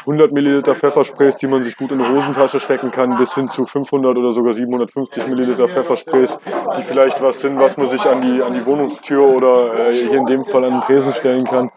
100 0.00 0.32
Milliliter 0.32 0.76
Pfeffersprays, 0.76 1.36
die 1.36 1.46
man 1.46 1.62
sich 1.64 1.76
gut 1.76 1.90
in 1.92 1.98
die 1.98 2.08
Hosentasche 2.08 2.60
stecken 2.60 2.90
kann, 2.90 3.16
bis 3.16 3.34
hin 3.34 3.48
zu 3.48 3.66
500 3.66 4.16
oder 4.16 4.32
sogar 4.32 4.54
750 4.54 5.26
Milliliter 5.26 5.68
Pfeffersprays, 5.68 6.38
die 6.76 6.82
vielleicht 6.82 7.20
was 7.20 7.40
sind, 7.40 7.58
was 7.58 7.76
man 7.76 7.88
sich 7.88 8.04
an 8.06 8.22
die, 8.22 8.42
an 8.42 8.54
die 8.54 8.64
Wohnungstür 8.64 9.22
oder 9.22 9.88
äh, 9.88 9.92
hier 9.92 10.14
in 10.14 10.26
dem 10.26 10.44
Fall 10.44 10.64
an 10.64 10.72
den 10.72 10.80
Tresen 10.82 11.12
stellen 11.12 11.44
kann. 11.44 11.70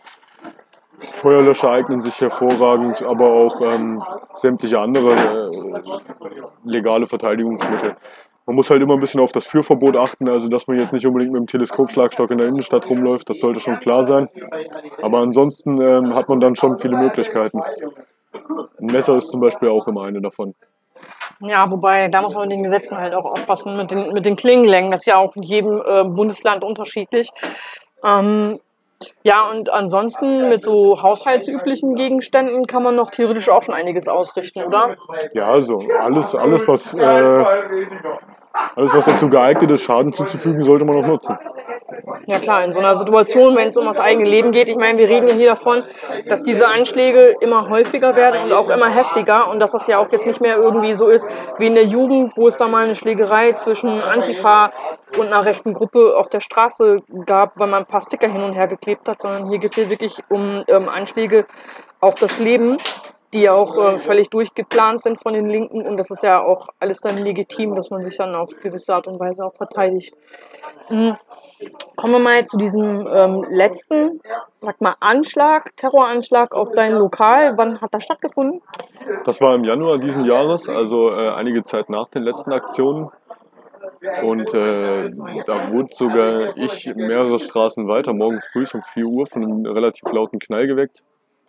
Feuerlöscher 1.00 1.72
eignen 1.72 2.02
sich 2.02 2.20
hervorragend, 2.20 3.02
aber 3.04 3.28
auch 3.28 3.62
ähm, 3.62 4.04
sämtliche 4.36 4.80
andere 4.80 5.16
äh, 5.16 6.70
legale 6.70 7.08
Verteidigungsmittel. 7.08 7.96
Man 8.50 8.56
muss 8.56 8.70
halt 8.72 8.82
immer 8.82 8.96
ein 8.96 9.00
bisschen 9.00 9.22
auf 9.22 9.32
das 9.32 9.46
Führverbot 9.46 9.96
achten, 9.96 10.28
also 10.28 10.48
dass 10.50 10.68
man 10.68 10.80
jetzt 10.80 10.92
nicht 10.92 11.06
unbedingt 11.06 11.32
mit 11.32 11.40
dem 11.40 11.46
Teleskopschlagstock 11.46 12.32
in 12.32 12.40
der 12.40 12.48
Innenstadt 12.48 12.90
rumläuft, 12.90 13.30
das 13.30 13.40
sollte 13.40 13.60
schon 13.60 13.80
klar 13.80 14.04
sein. 14.04 14.28
Aber 15.04 15.20
ansonsten 15.20 15.80
ähm, 15.80 16.16
hat 16.16 16.30
man 16.30 16.40
dann 16.40 16.56
schon 16.56 16.78
viele 16.78 16.98
Möglichkeiten. 16.98 17.62
Ein 18.34 18.86
Messer 18.86 19.16
ist 19.18 19.30
zum 19.30 19.42
Beispiel 19.42 19.70
auch 19.70 19.88
immer 19.88 20.04
eine 20.04 20.22
davon. 20.22 20.56
Ja, 21.42 21.72
wobei, 21.72 22.10
da 22.10 22.22
muss 22.22 22.34
man 22.34 22.44
mit 22.44 22.52
den 22.52 22.64
Gesetzen 22.64 22.98
halt 22.98 23.14
auch 23.14 23.26
aufpassen, 23.26 23.78
mit 23.78 23.92
den, 23.92 24.12
mit 24.14 24.26
den 24.26 24.36
Klingenlängen. 24.36 24.92
Das 24.92 25.02
ist 25.02 25.06
ja 25.06 25.18
auch 25.18 25.36
in 25.36 25.44
jedem 25.44 25.82
äh, 25.86 26.04
Bundesland 26.04 26.64
unterschiedlich. 26.64 27.30
Ähm, 28.04 28.60
ja, 29.24 29.50
und 29.50 29.70
ansonsten 29.70 30.50
mit 30.50 30.62
so 30.62 31.02
haushaltsüblichen 31.02 31.96
Gegenständen 31.96 32.68
kann 32.68 32.84
man 32.84 32.98
noch 32.98 33.12
theoretisch 33.12 33.48
auch 33.48 33.64
schon 33.64 33.74
einiges 33.74 34.10
ausrichten, 34.10 34.64
oder? 34.64 34.96
Ja, 35.34 35.46
also 35.46 35.82
alles, 35.98 36.36
alles 36.36 36.68
was 36.68 36.94
äh, 36.96 37.46
alles, 38.76 38.94
was 38.94 39.06
dazu 39.06 39.30
geeignet 39.30 39.72
ist, 39.72 39.84
Schaden 39.84 40.12
zuzufügen, 40.12 40.64
sollte 40.64 40.84
man 40.84 40.98
auch 40.98 41.08
nutzen. 41.08 41.38
Ja 42.26 42.40
klar, 42.40 42.64
in 42.64 42.74
so 42.74 42.80
einer 42.80 42.96
Situation, 42.96 43.56
wenn 43.56 43.70
es 43.70 43.78
um 43.78 43.86
das 43.86 44.00
eigene 44.00 44.30
Leben 44.30 44.52
geht, 44.52 44.70
ich 44.70 44.78
meine, 44.78 44.98
wir 44.98 45.10
reden 45.10 45.30
hier 45.38 45.50
davon, 45.50 45.84
dass 46.28 46.44
diese 46.44 46.68
Anschläge 46.68 47.36
immer 47.42 47.70
häufiger 47.70 48.16
werden 48.16 48.44
und 48.44 48.54
auch 48.54 48.70
immer 48.70 48.90
heftiger 48.90 49.50
und 49.50 49.60
dass 49.60 49.72
das 49.72 49.88
ja 49.88 50.00
auch 50.00 50.12
jetzt 50.12 50.26
nicht 50.26 50.42
mehr 50.42 50.58
irgendwie 50.58 50.94
so 50.94 51.08
ist 51.08 51.28
wie 51.58 51.68
in 51.68 51.76
der 51.76 51.86
Jugend, 51.86 52.36
wo 52.36 52.48
es 52.48 52.58
da 52.58 52.68
mal 52.68 52.86
eine 52.86 52.96
Schlägerei 52.96 53.54
zwischen 53.54 54.02
Antifa 54.02 54.72
und 55.18 55.28
einer 55.28 55.46
rechten 55.46 55.74
Gruppe 55.74 56.16
auf 56.18 56.30
der 56.30 56.40
Straße 56.40 57.02
gab, 57.26 57.58
weil 57.60 57.68
man 57.68 57.84
ein 57.84 57.88
paar 57.88 58.02
Sticker 58.02 58.30
hin 58.30 58.44
und 58.44 58.54
her 58.54 58.68
geklebt 58.68 59.08
hat, 59.08 59.22
sondern 59.22 59.50
hier 59.50 59.60
geht 59.60 59.72
es 59.72 59.76
hier 59.76 59.90
wirklich 59.90 60.20
um 60.30 60.64
ähm, 60.68 60.90
Anschläge 60.90 61.46
auf 62.00 62.16
das 62.16 62.40
Leben 62.40 62.78
die 63.34 63.50
auch 63.50 63.78
äh, 63.78 64.00
völlig 64.00 64.30
durchgeplant 64.30 65.04
sind 65.04 65.22
von 65.22 65.34
den 65.34 65.48
Linken 65.48 65.86
und 65.86 65.98
das 65.98 66.10
ist 66.10 66.24
ja 66.24 66.42
auch 66.42 66.70
alles 66.80 67.00
dann 67.00 67.18
legitim, 67.18 67.76
dass 67.76 67.92
man 67.92 68.02
sich 68.02 68.18
dann 68.18 68.34
auf 68.36 68.50
gewisse 68.62 68.96
Art 68.96 69.08
und 69.08 69.20
Weise 69.20 69.46
auch 69.46 69.54
verteidigt. 69.54 70.16
Mhm. 70.90 71.18
Kommen 71.96 72.14
wir 72.14 72.20
mal 72.20 72.46
zu 72.46 72.58
diesem 72.58 73.08
ähm, 73.08 73.46
letzten, 73.50 74.22
sag 74.62 74.80
mal, 74.80 74.96
Anschlag, 75.00 75.76
Terroranschlag 75.76 76.54
auf 76.54 76.72
dein 76.74 76.94
Lokal. 76.94 77.58
Wann 77.58 77.82
hat 77.82 77.94
das 77.94 78.04
stattgefunden? 78.04 78.62
Das 79.26 79.42
war 79.42 79.56
im 79.56 79.64
Januar 79.64 79.98
diesen 79.98 80.26
Jahres, 80.26 80.70
also 80.70 81.12
äh, 81.12 81.30
einige 81.32 81.64
Zeit 81.64 81.90
nach 81.90 82.08
den 82.08 82.24
letzten 82.24 82.54
Aktionen. 82.54 83.10
Und 84.24 84.54
äh, 84.54 85.10
da 85.46 85.72
wurde 85.72 85.94
sogar 85.94 86.58
ich 86.58 86.86
mehrere 86.96 87.38
Straßen 87.38 87.88
weiter 87.88 88.14
morgens 88.14 88.48
früh 88.48 88.66
um 88.74 88.82
4 88.82 89.06
Uhr 89.06 89.28
von 89.28 89.44
einem 89.44 89.66
relativ 89.66 90.10
lauten 90.12 90.40
Knall 90.40 90.68
geweckt. 90.68 91.04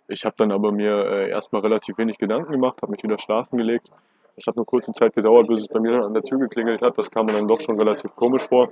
Ich 0.08 0.24
habe 0.24 0.34
dann 0.36 0.50
aber 0.50 0.72
mir 0.72 1.06
äh, 1.06 1.30
erstmal 1.30 1.62
relativ 1.62 1.96
wenig 1.98 2.18
Gedanken 2.18 2.50
gemacht, 2.50 2.82
habe 2.82 2.90
mich 2.90 3.02
wieder 3.04 3.18
schlafen 3.18 3.56
gelegt. 3.56 3.90
Es 4.36 4.46
hat 4.46 4.56
nur 4.56 4.66
kurze 4.66 4.92
Zeit 4.92 5.14
gedauert, 5.14 5.48
bis 5.48 5.60
es 5.60 5.68
bei 5.68 5.80
mir 5.80 6.02
an 6.04 6.14
der 6.14 6.22
Tür 6.22 6.38
geklingelt 6.38 6.80
hat. 6.82 6.96
Das 6.96 7.10
kam 7.10 7.26
mir 7.26 7.32
dann 7.32 7.48
doch 7.48 7.60
schon 7.60 7.78
relativ 7.78 8.14
komisch 8.16 8.46
vor. 8.48 8.70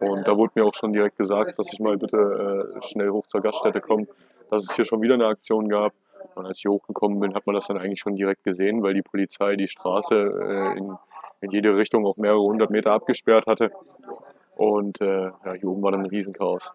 Und 0.00 0.26
da 0.26 0.36
wurde 0.36 0.52
mir 0.54 0.64
auch 0.64 0.74
schon 0.74 0.92
direkt 0.92 1.16
gesagt, 1.16 1.58
dass 1.58 1.72
ich 1.72 1.78
mal 1.80 1.96
bitte 1.96 2.72
äh, 2.76 2.82
schnell 2.82 3.10
hoch 3.10 3.26
zur 3.26 3.40
Gaststätte 3.40 3.80
komme, 3.80 4.06
dass 4.50 4.64
es 4.64 4.74
hier 4.74 4.84
schon 4.84 5.02
wieder 5.02 5.14
eine 5.14 5.26
Aktion 5.26 5.68
gab. 5.68 5.92
Und 6.34 6.46
als 6.46 6.58
ich 6.58 6.66
hochgekommen 6.66 7.20
bin, 7.20 7.34
hat 7.34 7.46
man 7.46 7.54
das 7.54 7.66
dann 7.66 7.78
eigentlich 7.78 8.00
schon 8.00 8.16
direkt 8.16 8.42
gesehen, 8.44 8.82
weil 8.82 8.94
die 8.94 9.02
Polizei 9.02 9.56
die 9.56 9.68
Straße 9.68 10.14
äh, 10.14 10.78
in, 10.78 10.96
in 11.40 11.50
jede 11.50 11.76
Richtung 11.76 12.06
auf 12.06 12.16
mehrere 12.16 12.40
hundert 12.40 12.70
Meter 12.70 12.92
abgesperrt 12.92 13.46
hatte. 13.46 13.70
Und 14.56 15.00
äh, 15.00 15.26
ja, 15.26 15.52
hier 15.52 15.68
oben 15.68 15.82
war 15.82 15.92
dann 15.92 16.00
ein 16.00 16.06
Riesenchaos. 16.06 16.72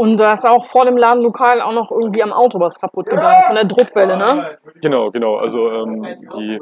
Und 0.00 0.16
da 0.16 0.32
ist 0.32 0.46
auch 0.46 0.64
vor 0.64 0.86
dem 0.86 0.96
Ladenlokal 0.96 1.60
auch 1.60 1.74
noch 1.74 1.90
irgendwie 1.90 2.22
am 2.22 2.32
Auto 2.32 2.58
was 2.58 2.80
kaputt 2.80 3.04
gegangen, 3.04 3.42
von 3.46 3.54
der 3.54 3.66
Druckwelle, 3.66 4.16
ne? 4.16 4.56
Genau, 4.80 5.10
genau. 5.10 5.36
Also 5.36 5.70
ähm, 5.70 6.02
die, 6.38 6.58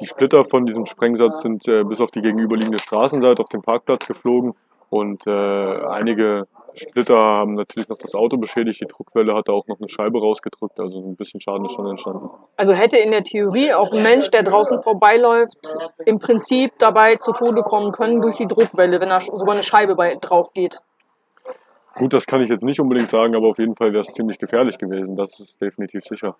die 0.00 0.06
Splitter 0.06 0.44
von 0.44 0.66
diesem 0.66 0.84
Sprengsatz 0.84 1.42
sind 1.42 1.68
äh, 1.68 1.84
bis 1.84 2.00
auf 2.00 2.10
die 2.10 2.22
gegenüberliegende 2.22 2.80
Straßenseite 2.80 3.40
auf 3.40 3.48
den 3.50 3.62
Parkplatz 3.62 4.08
geflogen 4.08 4.54
und 4.90 5.28
äh, 5.28 5.30
einige 5.30 6.48
Splitter 6.74 7.14
haben 7.16 7.52
natürlich 7.52 7.88
noch 7.88 7.98
das 7.98 8.16
Auto 8.16 8.36
beschädigt. 8.36 8.80
Die 8.80 8.86
Druckwelle 8.86 9.32
hat 9.32 9.46
da 9.46 9.52
auch 9.52 9.68
noch 9.68 9.78
eine 9.78 9.88
Scheibe 9.88 10.18
rausgedrückt, 10.18 10.80
also 10.80 10.98
ein 10.98 11.14
bisschen 11.14 11.40
Schaden 11.40 11.66
ist 11.66 11.72
schon 11.74 11.88
entstanden. 11.88 12.30
Also 12.56 12.72
hätte 12.72 12.98
in 12.98 13.12
der 13.12 13.22
Theorie 13.22 13.72
auch 13.74 13.92
ein 13.92 14.02
Mensch, 14.02 14.28
der 14.32 14.42
draußen 14.42 14.82
vorbeiläuft, 14.82 15.54
im 16.04 16.18
Prinzip 16.18 16.72
dabei 16.80 17.14
zu 17.14 17.30
Tode 17.30 17.62
kommen 17.62 17.92
können 17.92 18.20
durch 18.20 18.38
die 18.38 18.48
Druckwelle, 18.48 18.98
wenn 18.98 19.10
da 19.10 19.20
sogar 19.20 19.54
eine 19.54 19.62
Scheibe 19.62 19.94
bei, 19.94 20.16
drauf 20.16 20.52
geht. 20.52 20.80
Gut, 21.96 22.12
das 22.12 22.26
kann 22.26 22.40
ich 22.42 22.48
jetzt 22.50 22.62
nicht 22.64 22.80
unbedingt 22.80 23.10
sagen, 23.10 23.34
aber 23.36 23.48
auf 23.48 23.58
jeden 23.58 23.76
Fall 23.76 23.92
wäre 23.92 24.02
es 24.02 24.08
ziemlich 24.08 24.38
gefährlich 24.38 24.78
gewesen. 24.78 25.14
Das 25.16 25.38
ist 25.38 25.60
definitiv 25.60 26.04
sicher. 26.04 26.34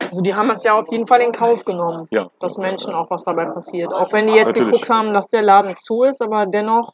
Also 0.00 0.22
die 0.22 0.34
haben 0.34 0.50
es 0.50 0.62
ja 0.64 0.78
auf 0.78 0.86
jeden 0.90 1.06
Fall 1.06 1.20
in 1.20 1.32
Kauf 1.32 1.64
genommen, 1.64 2.06
Ja. 2.10 2.28
dass 2.40 2.58
Menschen 2.58 2.94
auch 2.94 3.10
was 3.10 3.24
dabei 3.24 3.46
passiert. 3.46 3.92
Auch 3.92 4.12
wenn 4.12 4.26
die 4.26 4.34
jetzt 4.34 4.48
Natürlich. 4.48 4.72
geguckt 4.72 4.90
haben, 4.90 5.12
dass 5.14 5.28
der 5.28 5.42
Laden 5.42 5.74
zu 5.76 6.02
ist, 6.04 6.20
aber 6.22 6.46
dennoch, 6.46 6.92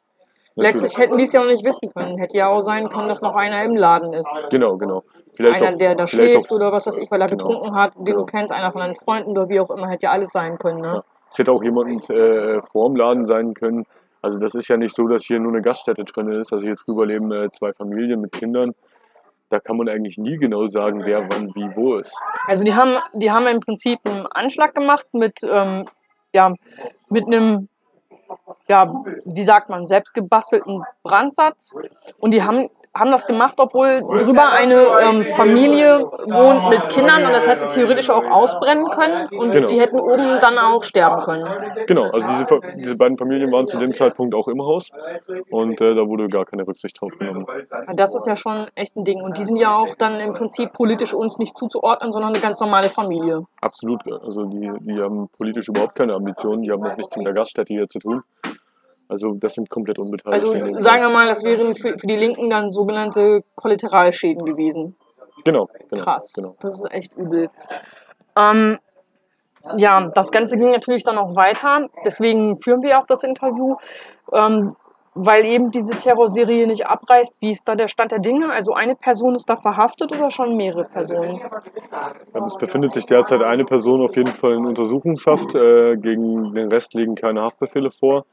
letztlich 0.55 0.97
hätten 0.99 1.17
die 1.19 1.25
es 1.25 1.33
ja 1.33 1.41
auch 1.43 1.47
nicht 1.47 1.65
wissen 1.65 1.91
können. 1.93 2.19
Hätte 2.19 2.37
ja 2.39 2.49
auch 2.49 2.61
sein 2.61 2.89
können, 2.89 3.09
dass 3.09 3.21
noch 3.21 3.35
einer 3.35 3.63
im 3.65 3.75
Laden 3.77 4.13
ist. 4.13 4.29
Genau, 4.51 4.77
genau. 4.77 5.03
Vielleicht 5.35 5.61
einer, 5.63 5.75
auch, 5.75 5.79
der 5.79 5.95
da 5.95 6.07
schläft 6.07 6.51
oder 6.53 6.73
was 6.73 6.87
weiß 6.87 6.97
ich, 6.99 7.11
weil 7.11 7.21
er 7.21 7.29
Genau. 7.29 7.47
getrunken 7.47 7.75
hat, 7.75 7.95
den 7.97 8.05
Genau. 8.05 8.21
du 8.21 8.27
kennst, 8.27 8.53
einer 8.53 8.73
von 8.73 8.81
deinen 8.81 8.97
Freunden 8.97 9.31
oder 9.33 9.49
wie 9.49 9.61
auch 9.61 9.71
immer, 9.71 9.89
hätte 9.89 10.07
ja 10.07 10.13
alles 10.13 10.31
sein 10.31 10.59
können. 10.59 10.81
Ne? 10.81 10.89
Ja. 10.95 11.05
Es 11.31 11.39
hätte 11.39 11.53
auch 11.53 11.63
jemand 11.63 12.11
äh, 12.11 12.61
vorm 12.73 12.97
Laden 12.97 13.25
sein 13.27 13.55
können. 13.55 13.87
Also 14.23 14.39
das 14.39 14.55
ist 14.55 14.69
ja 14.69 14.77
nicht 14.77 14.95
so, 14.95 15.09
dass 15.09 15.25
hier 15.25 15.41
nur 15.41 15.53
eine 15.53 15.63
Gaststätte 15.63 16.05
drin 16.05 16.31
ist. 16.33 16.53
Also 16.53 16.65
hier 16.65 16.75
drüber 16.75 17.07
leben 17.07 17.33
äh, 17.33 17.51
zwei 17.51 17.73
Familien 17.73 18.21
mit 18.21 18.33
Kindern. 18.33 18.75
Da 19.49 19.59
kann 19.59 19.77
man 19.77 19.89
eigentlich 19.89 20.19
nie 20.19 20.37
genau 20.37 20.67
sagen, 20.69 21.03
wer 21.05 21.29
wann 21.31 21.55
wie 21.55 21.75
wo 21.75 21.97
ist. 21.97 22.15
Also 22.47 22.65
die 22.65 22.75
haben, 22.75 22.99
die 23.15 23.31
haben 23.31 23.47
im 23.47 23.61
Prinzip 23.61 23.99
einen 24.05 24.27
Anschlag 24.27 24.75
gemacht 24.75 25.07
mit, 25.13 25.41
ähm, 25.43 25.87
ja, 26.33 26.55
mit 27.09 27.27
einem, 27.27 27.69
ja, 28.69 28.95
wie 29.25 29.43
sagt 29.45 29.69
man, 29.69 29.87
selbstgebastelten 29.87 30.85
Brandsatz. 31.03 31.75
Und 32.19 32.31
die 32.31 32.43
haben, 32.43 32.69
haben 32.93 33.13
das 33.13 33.27
gemacht, 33.27 33.55
obwohl 33.59 34.01
drüber 34.01 34.51
eine 34.53 34.87
ähm, 35.03 35.25
Familie 35.37 36.01
wohnt 36.01 36.71
mit 36.71 36.89
Kindern 36.89 37.25
und 37.25 37.33
das 37.33 37.47
hätte 37.47 37.67
theoretisch 37.69 38.11
auch 38.11 38.25
ausbrennen 38.25 38.89
können 38.91 39.29
und 39.39 39.53
Genau. 39.53 39.69
die 39.69 39.81
hätten 39.81 40.01
oben 40.01 40.41
dann 40.41 40.59
auch 40.59 40.83
sterben 40.83 41.23
können. 41.23 41.49
Genau, 41.87 42.05
also 42.11 42.27
diese, 42.41 42.61
diese 42.77 42.97
beiden 42.97 43.17
Familien 43.17 43.53
waren 43.53 43.67
zu 43.67 43.79
dem 43.79 43.95
Zeitpunkt 43.95 44.35
auch 44.35 44.49
im 44.49 44.61
Haus 44.61 44.91
und 45.51 45.81
äh, 45.81 45.95
da 45.95 46.07
wurde 46.07 46.29
gar 46.29 46.45
keine 46.45 46.67
Rücksicht 46.67 47.01
drauf 47.01 47.13
genommen. 47.19 47.47
Das 47.95 48.15
ist 48.15 48.27
ja 48.27 48.35
schon 48.35 48.67
echt 48.75 48.97
ein 48.97 49.05
Ding. 49.05 49.23
Und 49.23 49.39
die 49.39 49.45
sind 49.45 49.57
ja 49.57 49.77
auch 49.77 49.95
dann 49.97 50.19
im 50.19 50.35
Prinzip 50.35 50.73
politisch 50.73 51.15
uns 51.15 51.39
nicht 51.39 51.57
zuzuordnen, 51.57 52.13
sondern 52.13 52.33
eine 52.33 52.41
ganz 52.43 52.61
normale 52.61 52.89
Familie. 52.89 53.43
Absolut, 53.61 54.01
also 54.25 54.45
die, 54.47 54.71
die 54.81 55.01
haben 55.01 55.29
politisch 55.37 55.69
überhaupt 55.69 55.95
keine 55.95 56.15
Ambitionen, 56.15 56.63
die 56.63 56.73
haben 56.73 56.85
auch 56.85 56.97
nichts 56.97 57.17
mit 57.17 57.27
der 57.27 57.35
Gaststätte 57.35 57.73
hier 57.73 57.89
zu 57.89 58.01
tun. 58.01 58.23
Also 59.11 59.35
das 59.35 59.55
sind 59.55 59.69
komplett 59.69 59.99
unbeteiligt. 59.99 60.45
Also 60.45 60.53
sagen 60.79 61.03
wir 61.03 61.11
mal, 61.11 61.27
das 61.27 61.43
wären 61.43 61.75
für, 61.75 61.99
für 61.99 62.07
die 62.07 62.17
Linken 62.17 62.49
dann 62.49 62.71
sogenannte 62.71 63.43
Kollateralschäden 63.57 64.45
gewesen. 64.45 64.97
Genau, 65.45 65.69
genau. 65.91 66.05
Krass. 66.05 66.33
Genau. 66.35 66.55
Das 66.61 66.79
ist 66.79 66.93
echt 66.93 67.17
übel. 67.17 67.51
Ähm, 68.37 68.79
ja, 69.77 70.11
das 70.15 70.31
Ganze 70.31 70.57
ging 70.57 70.71
natürlich 70.71 71.03
dann 71.03 71.19
auch 71.19 71.35
weiter. 71.35 71.89
Deswegen 72.05 72.57
führen 72.59 72.83
wir 72.83 73.01
auch 73.01 73.07
das 73.07 73.25
Interview. 73.25 73.77
Ähm, 74.33 74.73
weil 75.15 75.45
eben 75.45 75.71
diese 75.71 75.93
Terrorserie 75.93 76.67
nicht 76.67 76.87
abreißt. 76.87 77.35
Wie 77.41 77.51
ist 77.51 77.67
da 77.67 77.75
der 77.75 77.89
Stand 77.89 78.13
der 78.13 78.21
Dinge? 78.21 78.51
Also 78.53 78.73
eine 78.73 78.95
Person 78.95 79.35
ist 79.35 79.49
da 79.49 79.57
verhaftet 79.57 80.17
oder 80.17 80.31
schon 80.31 80.57
mehrere 80.57 80.85
Personen? 80.85 81.41
Es 82.47 82.57
befindet 82.57 82.93
sich 82.93 83.07
derzeit 83.07 83.43
eine 83.43 83.65
Person 83.65 84.01
auf 84.03 84.17
jeden 84.17 84.33
Fall 84.33 84.53
in 84.53 84.67
Untersuchungshaft. 84.67 85.55
Äh, 85.55 85.97
gegen 85.97 86.55
den 86.55 86.69
Rest 86.69 86.95
liegen 86.95 87.15
keine 87.15 87.43
Haftbefehle 87.43 87.91
vor. 87.91 88.25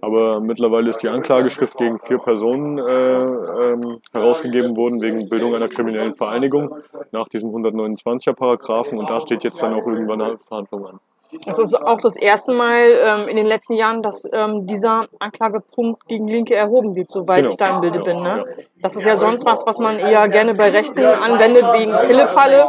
Aber 0.00 0.40
mittlerweile 0.40 0.90
ist 0.90 1.02
die 1.02 1.08
Anklageschrift 1.08 1.76
gegen 1.78 1.98
vier 2.00 2.18
Personen 2.18 2.78
äh, 2.78 2.82
ähm, 2.82 4.00
herausgegeben 4.12 4.76
worden 4.76 5.00
wegen 5.00 5.28
Bildung 5.28 5.54
einer 5.54 5.68
kriminellen 5.68 6.14
Vereinigung 6.14 6.74
nach 7.12 7.28
diesem 7.28 7.50
129er 7.50 8.34
Paragraphen. 8.34 8.98
Und 8.98 9.08
da 9.08 9.20
steht 9.20 9.42
jetzt 9.42 9.62
dann 9.62 9.74
auch 9.74 9.86
irgendwann 9.86 10.20
eine 10.20 10.38
Verhandlung 10.38 10.86
an. 10.86 11.00
Es 11.46 11.58
ist 11.58 11.74
auch 11.74 12.00
das 12.00 12.16
erste 12.16 12.52
Mal 12.52 12.84
ähm, 13.04 13.28
in 13.28 13.36
den 13.36 13.46
letzten 13.46 13.74
Jahren, 13.74 14.02
dass 14.02 14.28
ähm, 14.32 14.66
dieser 14.66 15.06
Anklagepunkt 15.18 16.06
gegen 16.08 16.26
Linke 16.28 16.54
erhoben 16.54 16.94
wird, 16.94 17.10
soweit 17.10 17.38
Genau. 17.38 17.48
ich 17.50 17.56
da 17.56 17.74
im 17.74 17.80
Bilde 17.80 18.00
bin. 18.00 18.22
Ne? 18.22 18.44
Das 18.80 18.94
ist 18.94 19.04
ja 19.04 19.16
sonst 19.16 19.44
was, 19.44 19.66
was 19.66 19.78
man 19.78 19.98
eher 19.98 20.28
gerne 20.28 20.54
bei 20.54 20.70
Rechten 20.70 21.04
anwendet, 21.04 21.64
wegen 21.72 21.92
Pillepalle, 22.06 22.68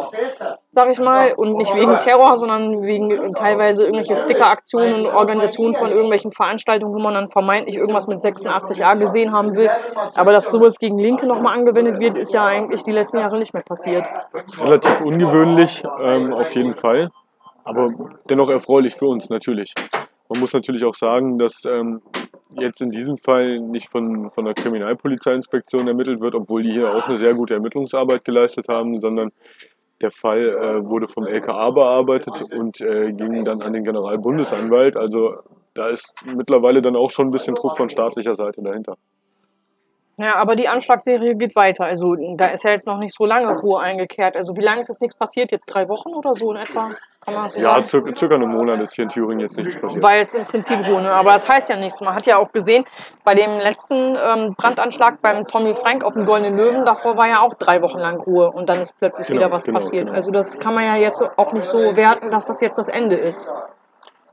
sag 0.71 0.89
ich 0.89 0.99
mal, 0.99 1.33
und 1.35 1.57
nicht 1.57 1.73
wegen 1.75 1.99
Terror, 1.99 2.35
sondern 2.37 2.81
wegen 2.83 3.33
teilweise 3.33 3.83
irgendwelche 3.83 4.15
Stickeraktionen 4.17 5.05
und 5.05 5.07
Organisationen 5.07 5.75
von 5.75 5.91
irgendwelchen 5.91 6.31
Veranstaltungen, 6.31 6.93
wo 6.93 6.99
man 6.99 7.13
dann 7.13 7.27
vermeintlich 7.29 7.75
irgendwas 7.75 8.07
mit 8.07 8.19
86a 8.19 8.97
gesehen 8.97 9.31
haben 9.31 9.55
will. 9.55 9.69
Aber 10.15 10.31
dass 10.31 10.49
sowas 10.49 10.79
gegen 10.79 10.97
Linke 10.97 11.25
nochmal 11.27 11.53
angewendet 11.57 11.99
wird, 11.99 12.17
ist 12.17 12.33
ja 12.33 12.45
eigentlich 12.45 12.83
die 12.83 12.91
letzten 12.91 13.17
Jahre 13.19 13.37
nicht 13.37 13.53
mehr 13.53 13.63
passiert. 13.63 14.07
ist 14.45 14.59
relativ 14.61 15.01
ungewöhnlich, 15.01 15.83
ähm, 16.01 16.33
auf 16.33 16.53
jeden 16.55 16.73
Fall. 16.73 17.09
Aber 17.67 17.93
dennoch 18.29 18.49
erfreulich 18.49 18.95
für 18.95 19.07
uns, 19.07 19.29
natürlich. 19.29 19.73
Man 20.29 20.39
muss 20.39 20.53
natürlich 20.53 20.85
auch 20.85 20.95
sagen, 20.95 21.37
dass 21.37 21.65
ähm, 21.65 22.01
jetzt 22.51 22.81
in 22.81 22.91
diesem 22.91 23.17
Fall 23.17 23.59
nicht 23.59 23.89
von, 23.89 24.31
von 24.31 24.45
der 24.45 24.53
Kriminalpolizeiinspektion 24.53 25.87
ermittelt 25.87 26.21
wird, 26.21 26.33
obwohl 26.33 26.63
die 26.63 26.71
hier 26.71 26.93
auch 26.93 27.07
eine 27.07 27.17
sehr 27.17 27.33
gute 27.33 27.55
Ermittlungsarbeit 27.55 28.23
geleistet 28.23 28.69
haben, 28.69 28.99
sondern 28.99 29.31
der 29.99 30.11
Fall 30.11 30.47
äh, 30.47 30.85
wurde 30.85 31.07
vom 31.07 31.25
LKA 31.25 31.71
bearbeitet 31.71 32.41
und 32.53 32.79
äh, 32.79 33.11
ging 33.11 33.43
dann 33.43 33.61
an 33.61 33.73
den 33.73 33.83
Generalbundesanwalt. 33.83 34.95
Also 34.95 35.35
da 35.73 35.89
ist 35.89 36.13
mittlerweile 36.25 36.81
dann 36.81 36.95
auch 36.95 37.11
schon 37.11 37.27
ein 37.27 37.31
bisschen 37.31 37.55
Druck 37.55 37.75
von 37.75 37.89
staatlicher 37.89 38.35
Seite 38.35 38.61
dahinter. 38.61 38.95
Ja, 40.19 40.35
aber 40.35 40.55
die 40.55 40.67
Anschlagsserie 40.67 41.35
geht 41.35 41.55
weiter. 41.55 41.85
Also 41.85 42.15
da 42.15 42.47
ist 42.47 42.63
ja 42.63 42.71
jetzt 42.71 42.87
noch 42.87 42.97
nicht 42.97 43.15
so 43.15 43.27
lange 43.27 43.55
Ruhe 43.59 43.79
eingekehrt. 43.79 44.35
Also 44.35 44.55
wie 44.55 44.61
lange 44.61 44.81
ist 44.81 44.87
jetzt 44.87 44.99
nichts 44.99 45.15
passiert? 45.15 45.51
Jetzt 45.51 45.67
drei 45.67 45.87
Wochen 45.89 46.09
oder 46.09 46.33
so 46.33 46.51
in 46.51 46.57
etwa? 46.57 46.89
Kann 47.21 47.35
man 47.35 47.43
das 47.43 47.53
so 47.53 47.59
ja, 47.59 47.75
sagen? 47.75 47.85
Circa, 47.85 48.15
circa 48.15 48.35
einen 48.35 48.49
Monat 48.49 48.81
ist 48.81 48.95
hier 48.95 49.03
in 49.03 49.09
Thüringen 49.09 49.41
jetzt 49.41 49.55
nichts 49.55 49.79
passiert. 49.79 50.01
War 50.01 50.15
jetzt 50.15 50.33
im 50.33 50.43
Prinzip 50.45 50.79
Ruhe, 50.87 51.03
ne? 51.03 51.11
aber 51.11 51.33
das 51.33 51.47
heißt 51.47 51.69
ja 51.69 51.75
nichts. 51.75 52.01
Man 52.01 52.15
hat 52.15 52.25
ja 52.25 52.37
auch 52.37 52.51
gesehen, 52.51 52.85
bei 53.23 53.35
dem 53.35 53.59
letzten 53.59 54.15
ähm, 54.15 54.55
Brandanschlag 54.57 55.21
beim 55.21 55.45
Tommy 55.45 55.75
Frank 55.75 56.03
auf 56.03 56.13
dem 56.13 56.25
Goldenen 56.25 56.57
Löwen, 56.57 56.83
davor 56.83 57.15
war 57.15 57.27
ja 57.27 57.41
auch 57.41 57.53
drei 57.53 57.83
Wochen 57.83 57.99
lang 57.99 58.19
Ruhe 58.19 58.49
und 58.49 58.69
dann 58.69 58.81
ist 58.81 58.97
plötzlich 58.97 59.27
genau, 59.27 59.41
wieder 59.41 59.51
was 59.51 59.65
genau, 59.65 59.77
passiert. 59.77 60.05
Genau. 60.05 60.15
Also 60.15 60.31
das 60.31 60.57
kann 60.57 60.73
man 60.73 60.83
ja 60.83 60.95
jetzt 60.95 61.21
auch 61.37 61.53
nicht 61.53 61.65
so 61.65 61.95
werten, 61.95 62.31
dass 62.31 62.47
das 62.47 62.59
jetzt 62.59 62.79
das 62.79 62.87
Ende 62.87 63.17
ist. 63.17 63.51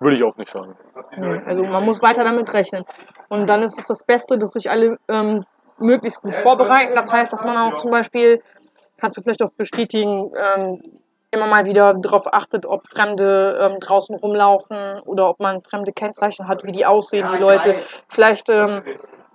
Würde 0.00 0.16
ich 0.16 0.24
auch 0.24 0.36
nicht 0.36 0.50
sagen. 0.50 0.74
Also 1.46 1.64
man 1.64 1.84
muss 1.84 2.00
weiter 2.00 2.24
damit 2.24 2.52
rechnen. 2.54 2.84
Und 3.28 3.48
dann 3.48 3.62
ist 3.62 3.78
es 3.78 3.86
das 3.86 4.04
Beste, 4.04 4.38
dass 4.38 4.52
sich 4.52 4.70
alle 4.70 4.98
ähm, 5.08 5.44
möglichst 5.78 6.22
gut 6.22 6.34
vorbereiten. 6.34 6.94
Das 6.94 7.12
heißt, 7.12 7.32
dass 7.32 7.44
man 7.44 7.56
auch 7.56 7.76
zum 7.76 7.90
Beispiel, 7.90 8.42
kannst 8.96 9.18
du 9.18 9.22
vielleicht 9.22 9.42
auch 9.42 9.52
bestätigen, 9.52 10.30
ähm, 10.36 10.82
immer 11.30 11.46
mal 11.46 11.64
wieder 11.64 11.94
darauf 11.94 12.32
achtet, 12.32 12.64
ob 12.64 12.86
Fremde 12.88 13.58
ähm, 13.60 13.80
draußen 13.80 14.14
rumlaufen 14.16 15.00
oder 15.04 15.28
ob 15.28 15.40
man 15.40 15.62
fremde 15.62 15.92
Kennzeichen 15.92 16.48
hat, 16.48 16.64
wie 16.64 16.72
die 16.72 16.86
aussehen, 16.86 17.28
die 17.32 17.42
Leute. 17.42 17.76
Vielleicht 18.08 18.48
ähm, 18.48 18.82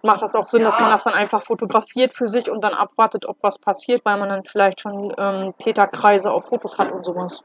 macht 0.01 0.21
das 0.21 0.35
auch 0.35 0.45
Sinn, 0.45 0.63
dass 0.63 0.79
man 0.79 0.89
das 0.89 1.03
dann 1.03 1.13
einfach 1.13 1.43
fotografiert 1.43 2.15
für 2.15 2.27
sich 2.27 2.49
und 2.49 2.61
dann 2.61 2.73
abwartet, 2.73 3.25
ob 3.25 3.37
was 3.41 3.57
passiert, 3.59 4.05
weil 4.05 4.17
man 4.17 4.29
dann 4.29 4.43
vielleicht 4.45 4.81
schon 4.81 5.13
ähm, 5.17 5.53
Täterkreise 5.59 6.31
auf 6.31 6.47
Fotos 6.47 6.77
hat 6.77 6.91
und 6.91 7.05
sowas. 7.05 7.43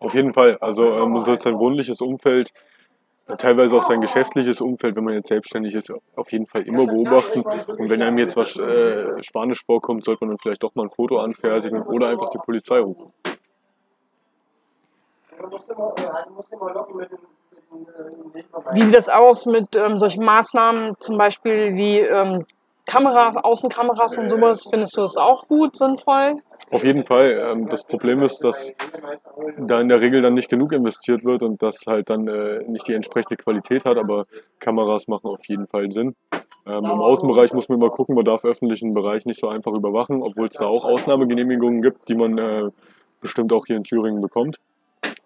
Auf 0.00 0.14
jeden 0.14 0.32
Fall. 0.32 0.58
Also 0.60 0.92
ähm, 0.92 1.12
man 1.12 1.24
sollte 1.24 1.44
sein 1.44 1.58
wohnliches 1.58 2.00
Umfeld 2.00 2.52
teilweise 3.36 3.76
auch 3.76 3.82
sein 3.82 4.00
geschäftliches 4.00 4.60
Umfeld, 4.60 4.96
wenn 4.96 5.04
man 5.04 5.14
jetzt 5.14 5.28
selbstständig 5.28 5.74
ist, 5.74 5.92
auf 6.16 6.32
jeden 6.32 6.46
Fall 6.46 6.62
immer 6.62 6.86
beobachten. 6.86 7.40
Und 7.42 7.90
wenn 7.90 8.02
einem 8.02 8.18
jetzt 8.18 8.36
was 8.36 8.56
äh, 8.56 9.22
Spanisch 9.22 9.64
vorkommt, 9.64 10.04
sollte 10.04 10.24
man 10.24 10.30
dann 10.30 10.38
vielleicht 10.40 10.62
doch 10.62 10.74
mal 10.74 10.84
ein 10.84 10.90
Foto 10.90 11.18
anfertigen 11.18 11.82
oder 11.82 12.08
einfach 12.08 12.30
die 12.30 12.38
Polizei 12.38 12.78
rufen. 12.78 13.12
Wie 18.72 18.82
sieht 18.82 18.94
das 18.94 19.08
aus 19.08 19.46
mit 19.46 19.76
ähm, 19.76 19.98
solchen 19.98 20.24
Maßnahmen, 20.24 20.96
zum 20.98 21.18
Beispiel 21.18 21.74
wie 21.74 21.98
ähm, 21.98 22.46
Kameras, 22.88 23.36
Außenkameras 23.36 24.16
und 24.16 24.30
sowas? 24.30 24.66
Findest 24.68 24.96
du 24.96 25.02
das 25.02 25.18
auch 25.18 25.46
gut, 25.46 25.76
sinnvoll? 25.76 26.36
Auf 26.70 26.82
jeden 26.84 27.04
Fall. 27.04 27.38
Ähm, 27.52 27.68
das 27.68 27.84
Problem 27.84 28.22
ist, 28.22 28.42
dass 28.42 28.72
da 29.58 29.80
in 29.80 29.88
der 29.88 30.00
Regel 30.00 30.22
dann 30.22 30.32
nicht 30.32 30.48
genug 30.48 30.72
investiert 30.72 31.22
wird 31.22 31.42
und 31.42 31.62
das 31.62 31.80
halt 31.86 32.08
dann 32.08 32.26
äh, 32.26 32.64
nicht 32.66 32.88
die 32.88 32.94
entsprechende 32.94 33.36
Qualität 33.36 33.84
hat, 33.84 33.98
aber 33.98 34.24
Kameras 34.58 35.06
machen 35.06 35.26
auf 35.26 35.44
jeden 35.46 35.66
Fall 35.66 35.92
Sinn. 35.92 36.16
Ähm, 36.66 36.84
Im 36.84 37.00
Außenbereich 37.00 37.52
muss 37.52 37.68
man 37.68 37.76
immer 37.76 37.90
gucken, 37.90 38.14
man 38.14 38.24
darf 38.24 38.42
öffentlichen 38.44 38.94
Bereich 38.94 39.26
nicht 39.26 39.38
so 39.38 39.48
einfach 39.48 39.72
überwachen, 39.72 40.22
obwohl 40.22 40.48
es 40.48 40.56
da 40.56 40.64
auch 40.64 40.84
Ausnahmegenehmigungen 40.84 41.82
gibt, 41.82 42.08
die 42.08 42.14
man 42.14 42.38
äh, 42.38 42.70
bestimmt 43.20 43.52
auch 43.52 43.66
hier 43.66 43.76
in 43.76 43.84
Thüringen 43.84 44.22
bekommt, 44.22 44.60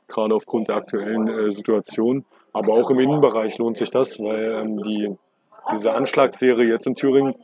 gerade 0.09 0.35
aufgrund 0.35 0.69
der 0.69 0.77
aktuellen 0.77 1.29
äh, 1.29 1.53
Situation. 1.53 2.25
Aber 2.53 2.75
auch 2.75 2.91
im 2.91 2.99
Innenbereich 2.99 3.57
lohnt 3.59 3.79
sich 3.79 3.91
das, 3.91 4.19
weil 4.19 4.63
ähm, 4.63 4.83
die, 4.83 5.17
diese 5.71 5.93
Anschlagsserie 5.93 6.65
jetzt 6.65 6.87
in 6.87 6.95
Thüringen 6.95 7.35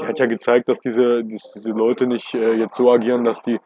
die 0.00 0.06
hat 0.06 0.18
ja 0.18 0.26
gezeigt, 0.26 0.68
dass 0.68 0.80
diese, 0.80 1.22
diese 1.24 1.70
Leute 1.70 2.06
nicht 2.06 2.34
äh, 2.34 2.52
jetzt 2.54 2.76
so 2.76 2.90
agieren, 2.90 3.24
dass 3.24 3.42
die 3.42 3.60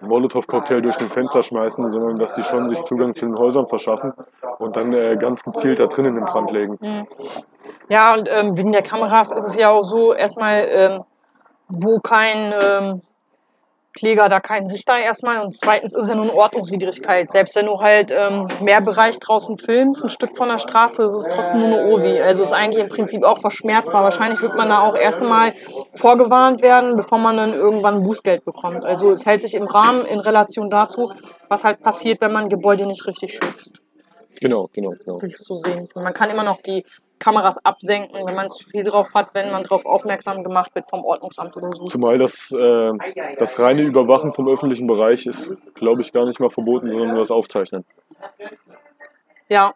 Molotow-Cocktail 0.00 0.80
durch 0.80 0.98
ein 0.98 1.08
Fenster 1.08 1.42
schmeißen, 1.42 1.92
sondern 1.92 2.18
dass 2.18 2.34
die 2.34 2.42
schon 2.42 2.68
sich 2.68 2.82
Zugang 2.82 3.14
zu 3.14 3.26
den 3.26 3.38
Häusern 3.38 3.68
verschaffen 3.68 4.12
und 4.58 4.76
dann 4.76 4.92
äh, 4.92 5.16
ganz 5.16 5.42
gezielt 5.42 5.78
da 5.78 5.86
drinnen 5.86 6.16
den 6.16 6.24
Brand 6.24 6.50
legen. 6.50 6.78
Mhm. 6.80 7.06
Ja, 7.88 8.14
und 8.14 8.28
ähm, 8.30 8.56
wegen 8.56 8.72
der 8.72 8.82
Kameras 8.82 9.32
ist 9.32 9.44
es 9.44 9.56
ja 9.56 9.70
auch 9.70 9.84
so, 9.84 10.12
erstmal, 10.12 10.66
ähm, 10.68 11.04
wo 11.68 12.00
kein 12.00 12.54
ähm, 12.60 13.02
Kläger 13.92 14.28
da 14.28 14.40
keinen 14.40 14.70
Richter 14.70 14.98
erstmal 14.98 15.42
und 15.42 15.56
zweitens 15.56 15.94
ist 15.94 16.04
es 16.04 16.08
ja 16.08 16.14
nur 16.14 16.24
eine 16.24 16.34
Ordnungswidrigkeit. 16.34 17.30
Selbst 17.30 17.54
wenn 17.56 17.66
du 17.66 17.80
halt 17.80 18.10
ähm, 18.10 18.46
mehr 18.60 18.80
Bereich 18.80 19.18
draußen 19.18 19.58
filmst, 19.58 20.02
ein 20.02 20.10
Stück 20.10 20.36
von 20.36 20.48
der 20.48 20.58
Straße, 20.58 21.02
ist 21.02 21.12
es 21.12 21.28
trotzdem 21.28 21.60
nur 21.60 21.78
eine 21.78 21.92
OVI. 21.92 22.20
Also 22.20 22.42
ist 22.42 22.52
eigentlich 22.52 22.82
im 22.82 22.88
Prinzip 22.88 23.22
auch 23.22 23.38
verschmerzbar. 23.38 24.02
Wahrscheinlich 24.02 24.40
wird 24.40 24.56
man 24.56 24.68
da 24.68 24.80
auch 24.80 24.96
erst 24.96 25.20
einmal 25.20 25.52
vorgewarnt 25.94 26.62
werden, 26.62 26.96
bevor 26.96 27.18
man 27.18 27.36
dann 27.36 27.52
irgendwann 27.52 28.02
Bußgeld 28.02 28.44
bekommt. 28.44 28.84
Also 28.84 29.10
es 29.10 29.26
hält 29.26 29.42
sich 29.42 29.54
im 29.54 29.66
Rahmen 29.66 30.04
in 30.06 30.20
Relation 30.20 30.70
dazu, 30.70 31.12
was 31.48 31.64
halt 31.64 31.80
passiert, 31.80 32.20
wenn 32.20 32.32
man 32.32 32.48
Gebäude 32.48 32.86
nicht 32.86 33.06
richtig 33.06 33.34
schützt. 33.34 33.80
Genau, 34.40 34.68
genau, 34.72 34.90
genau. 34.90 35.16
Würde 35.16 35.28
ich 35.28 35.38
so 35.38 35.54
sehen. 35.54 35.88
Man 35.94 36.12
kann 36.12 36.30
immer 36.30 36.42
noch 36.42 36.60
die 36.62 36.84
Kameras 37.22 37.64
absenken, 37.64 38.26
wenn 38.26 38.34
man 38.34 38.50
zu 38.50 38.68
viel 38.68 38.82
drauf 38.84 39.14
hat, 39.14 39.28
wenn 39.32 39.50
man 39.52 39.62
darauf 39.62 39.86
aufmerksam 39.86 40.42
gemacht 40.42 40.74
wird 40.74 40.90
vom 40.90 41.04
Ordnungsamt 41.04 41.56
oder 41.56 41.70
so. 41.72 41.84
Zumal 41.84 42.18
das, 42.18 42.50
äh, 42.50 42.92
das 43.38 43.58
reine 43.58 43.82
Überwachen 43.82 44.32
vom 44.34 44.48
öffentlichen 44.48 44.86
Bereich 44.86 45.26
ist, 45.26 45.56
glaube 45.74 46.02
ich, 46.02 46.12
gar 46.12 46.26
nicht 46.26 46.40
mal 46.40 46.50
verboten, 46.50 46.90
sondern 46.90 47.08
nur 47.10 47.20
das 47.20 47.30
Aufzeichnen. 47.30 47.84
Ja. 49.48 49.74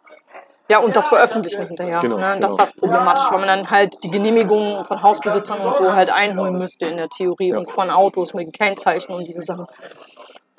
Ja, 0.69 0.79
und 0.79 0.93
das 0.97 1.07
Veröffentlichen 1.07 1.65
hinterher. 1.65 2.01
Genau, 2.01 2.17
ne? 2.17 2.21
Das 2.21 2.33
genau. 2.33 2.47
ist 2.47 2.59
das 2.59 2.73
problematisch, 2.73 3.31
weil 3.31 3.39
man 3.39 3.47
dann 3.47 3.71
halt 3.71 4.03
die 4.03 4.11
Genehmigungen 4.11 4.83
von 4.83 5.01
Hausbesitzern 5.01 5.61
und 5.61 5.77
so 5.77 5.93
halt 5.93 6.09
einholen 6.09 6.57
müsste 6.57 6.87
in 6.87 6.97
der 6.97 7.07
Theorie 7.07 7.49
ja. 7.49 7.57
und 7.57 7.71
von 7.71 7.89
Autos 7.89 8.33
mit 8.33 8.51
Kennzeichen 8.51 9.13
und 9.13 9.25
diese 9.25 9.41
Sachen. 9.41 9.67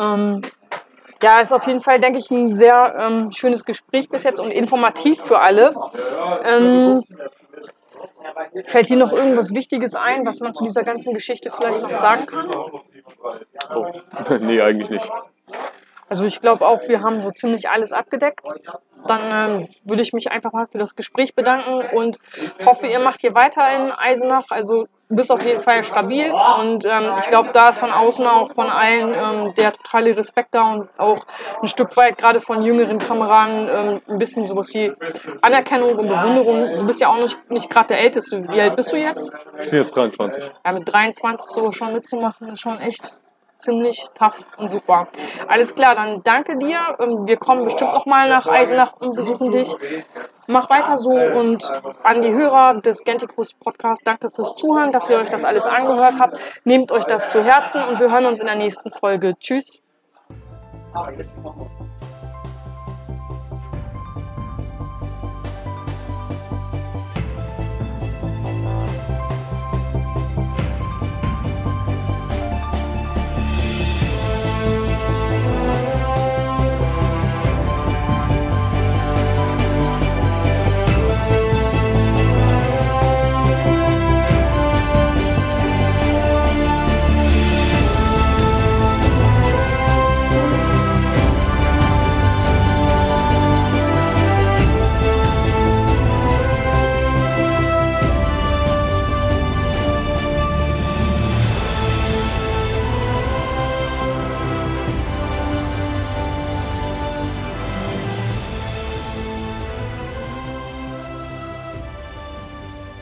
Ähm, 0.01 0.41
ja, 1.23 1.41
ist 1.41 1.53
auf 1.53 1.67
jeden 1.67 1.81
Fall, 1.81 2.01
denke 2.01 2.19
ich, 2.19 2.31
ein 2.31 2.55
sehr 2.55 2.95
ähm, 2.99 3.33
schönes 3.33 3.65
Gespräch 3.65 4.09
bis 4.09 4.23
jetzt 4.25 4.41
und 4.41 4.51
informativ 4.51 5.21
für 5.23 5.41
alle. 5.41 5.75
Ähm, 6.45 7.03
fällt 8.65 8.89
dir 8.89 8.97
noch 8.97 9.13
irgendwas 9.13 9.55
Wichtiges 9.55 9.95
ein, 9.95 10.27
was 10.27 10.41
man 10.41 10.55
zu 10.55 10.65
dieser 10.65 10.83
ganzen 10.83 11.15
Geschichte 11.15 11.51
vielleicht 11.51 11.83
noch 11.83 11.93
sagen 11.93 12.27
kann? 12.27 12.51
Oh. 12.55 13.87
nee, 14.41 14.61
eigentlich 14.61 14.91
nicht. 14.91 15.11
Also 16.09 16.25
ich 16.25 16.41
glaube 16.41 16.67
auch, 16.67 16.89
wir 16.89 17.03
haben 17.03 17.23
so 17.23 17.31
ziemlich 17.31 17.69
alles 17.69 17.93
abgedeckt. 17.93 18.47
Dann 19.07 19.51
ähm, 19.51 19.69
würde 19.85 20.03
ich 20.03 20.13
mich 20.13 20.31
einfach 20.31 20.53
mal 20.53 20.67
für 20.67 20.79
das 20.79 20.97
Gespräch 20.97 21.35
bedanken 21.35 21.97
und 21.97 22.19
hoffe, 22.65 22.87
ihr 22.87 22.99
macht 22.99 23.21
hier 23.21 23.35
weiter 23.35 23.63
in 23.77 23.93
Eisenach. 23.93 24.47
Also 24.51 24.89
du 25.09 25.17
bist 25.17 25.31
auf 25.31 25.45
jeden 25.45 25.63
Fall 25.63 25.83
stabil 25.83 26.31
und 26.31 26.85
ähm, 26.85 27.13
ich 27.19 27.29
glaube, 27.29 27.51
da 27.53 27.69
ist 27.69 27.79
von 27.79 27.91
außen 27.91 28.27
auch 28.27 28.53
von 28.55 28.69
allen 28.69 29.15
ähm, 29.15 29.55
der 29.55 29.73
totale 29.73 30.17
Respekt 30.17 30.55
da 30.55 30.73
und 30.73 30.89
auch 30.99 31.25
ein 31.63 31.69
Stück 31.69 31.97
weit 31.97 32.19
gerade 32.19 32.41
von 32.41 32.63
jüngeren 32.63 32.99
Kameraden 32.99 33.69
ähm, 33.71 34.01
ein 34.09 34.19
bisschen 34.19 34.47
sowas 34.47 34.75
wie 34.75 34.93
Anerkennung 35.41 35.97
und 35.97 36.09
Bewunderung. 36.09 36.79
Du 36.79 36.87
bist 36.87 37.01
ja 37.01 37.09
auch 37.09 37.19
nicht, 37.19 37.51
nicht 37.51 37.71
gerade 37.71 37.89
der 37.89 38.01
Älteste. 38.01 38.47
Wie 38.49 38.61
alt 38.61 38.77
bist 38.77 38.93
du 38.93 38.97
jetzt? 38.97 39.31
Ich 39.61 39.71
bin 39.71 39.79
jetzt 39.79 39.95
23. 39.95 40.51
Ja, 40.65 40.73
mit 40.73 40.93
23 40.93 41.51
so 41.51 41.73
schon 41.73 41.93
mitzumachen, 41.93 42.49
ist 42.49 42.61
schon 42.61 42.79
echt 42.79 43.15
ziemlich 43.59 44.07
tough 44.15 44.45
und 44.57 44.69
super. 44.69 45.09
Alles 45.47 45.75
klar, 45.75 45.95
dann 45.95 46.23
danke 46.23 46.57
dir. 46.57 46.79
Ähm, 47.01 47.27
wir 47.27 47.37
kommen 47.37 47.65
bestimmt 47.65 47.93
noch 47.93 48.07
mal 48.07 48.29
nach 48.29 48.47
Eisenach 48.47 48.95
und 49.01 49.15
besuchen 49.15 49.51
dich. 49.51 49.75
Mach 50.47 50.71
weiter 50.71 50.97
so 50.97 51.11
und 51.11 51.71
an 52.03 52.23
die 52.23 52.33
Hörer 52.33 52.81
des 52.81 53.05
Gentikus 53.05 53.53
Podcast, 53.53 54.07
danke 54.07 54.31
fürs 54.31 54.55
Zuhören, 54.55 54.93
dass 54.93 55.11
ihr 55.11 55.19
euch 55.19 55.29
das 55.29 55.45
alles 55.45 55.67
angehört 55.67 56.19
habt. 56.19 56.39
Nehmt 56.65 56.91
euch 56.91 57.05
das 57.05 57.31
zu 57.31 57.45
Herzen 57.45 57.83
und 57.83 58.01
wir 58.01 58.11
hören 58.11 58.25
uns 58.25 58.41
in 58.41 58.47
der 58.47 58.57
nächsten 58.57 58.91
Folge. 58.91 59.35
Tschüss. 59.39 59.83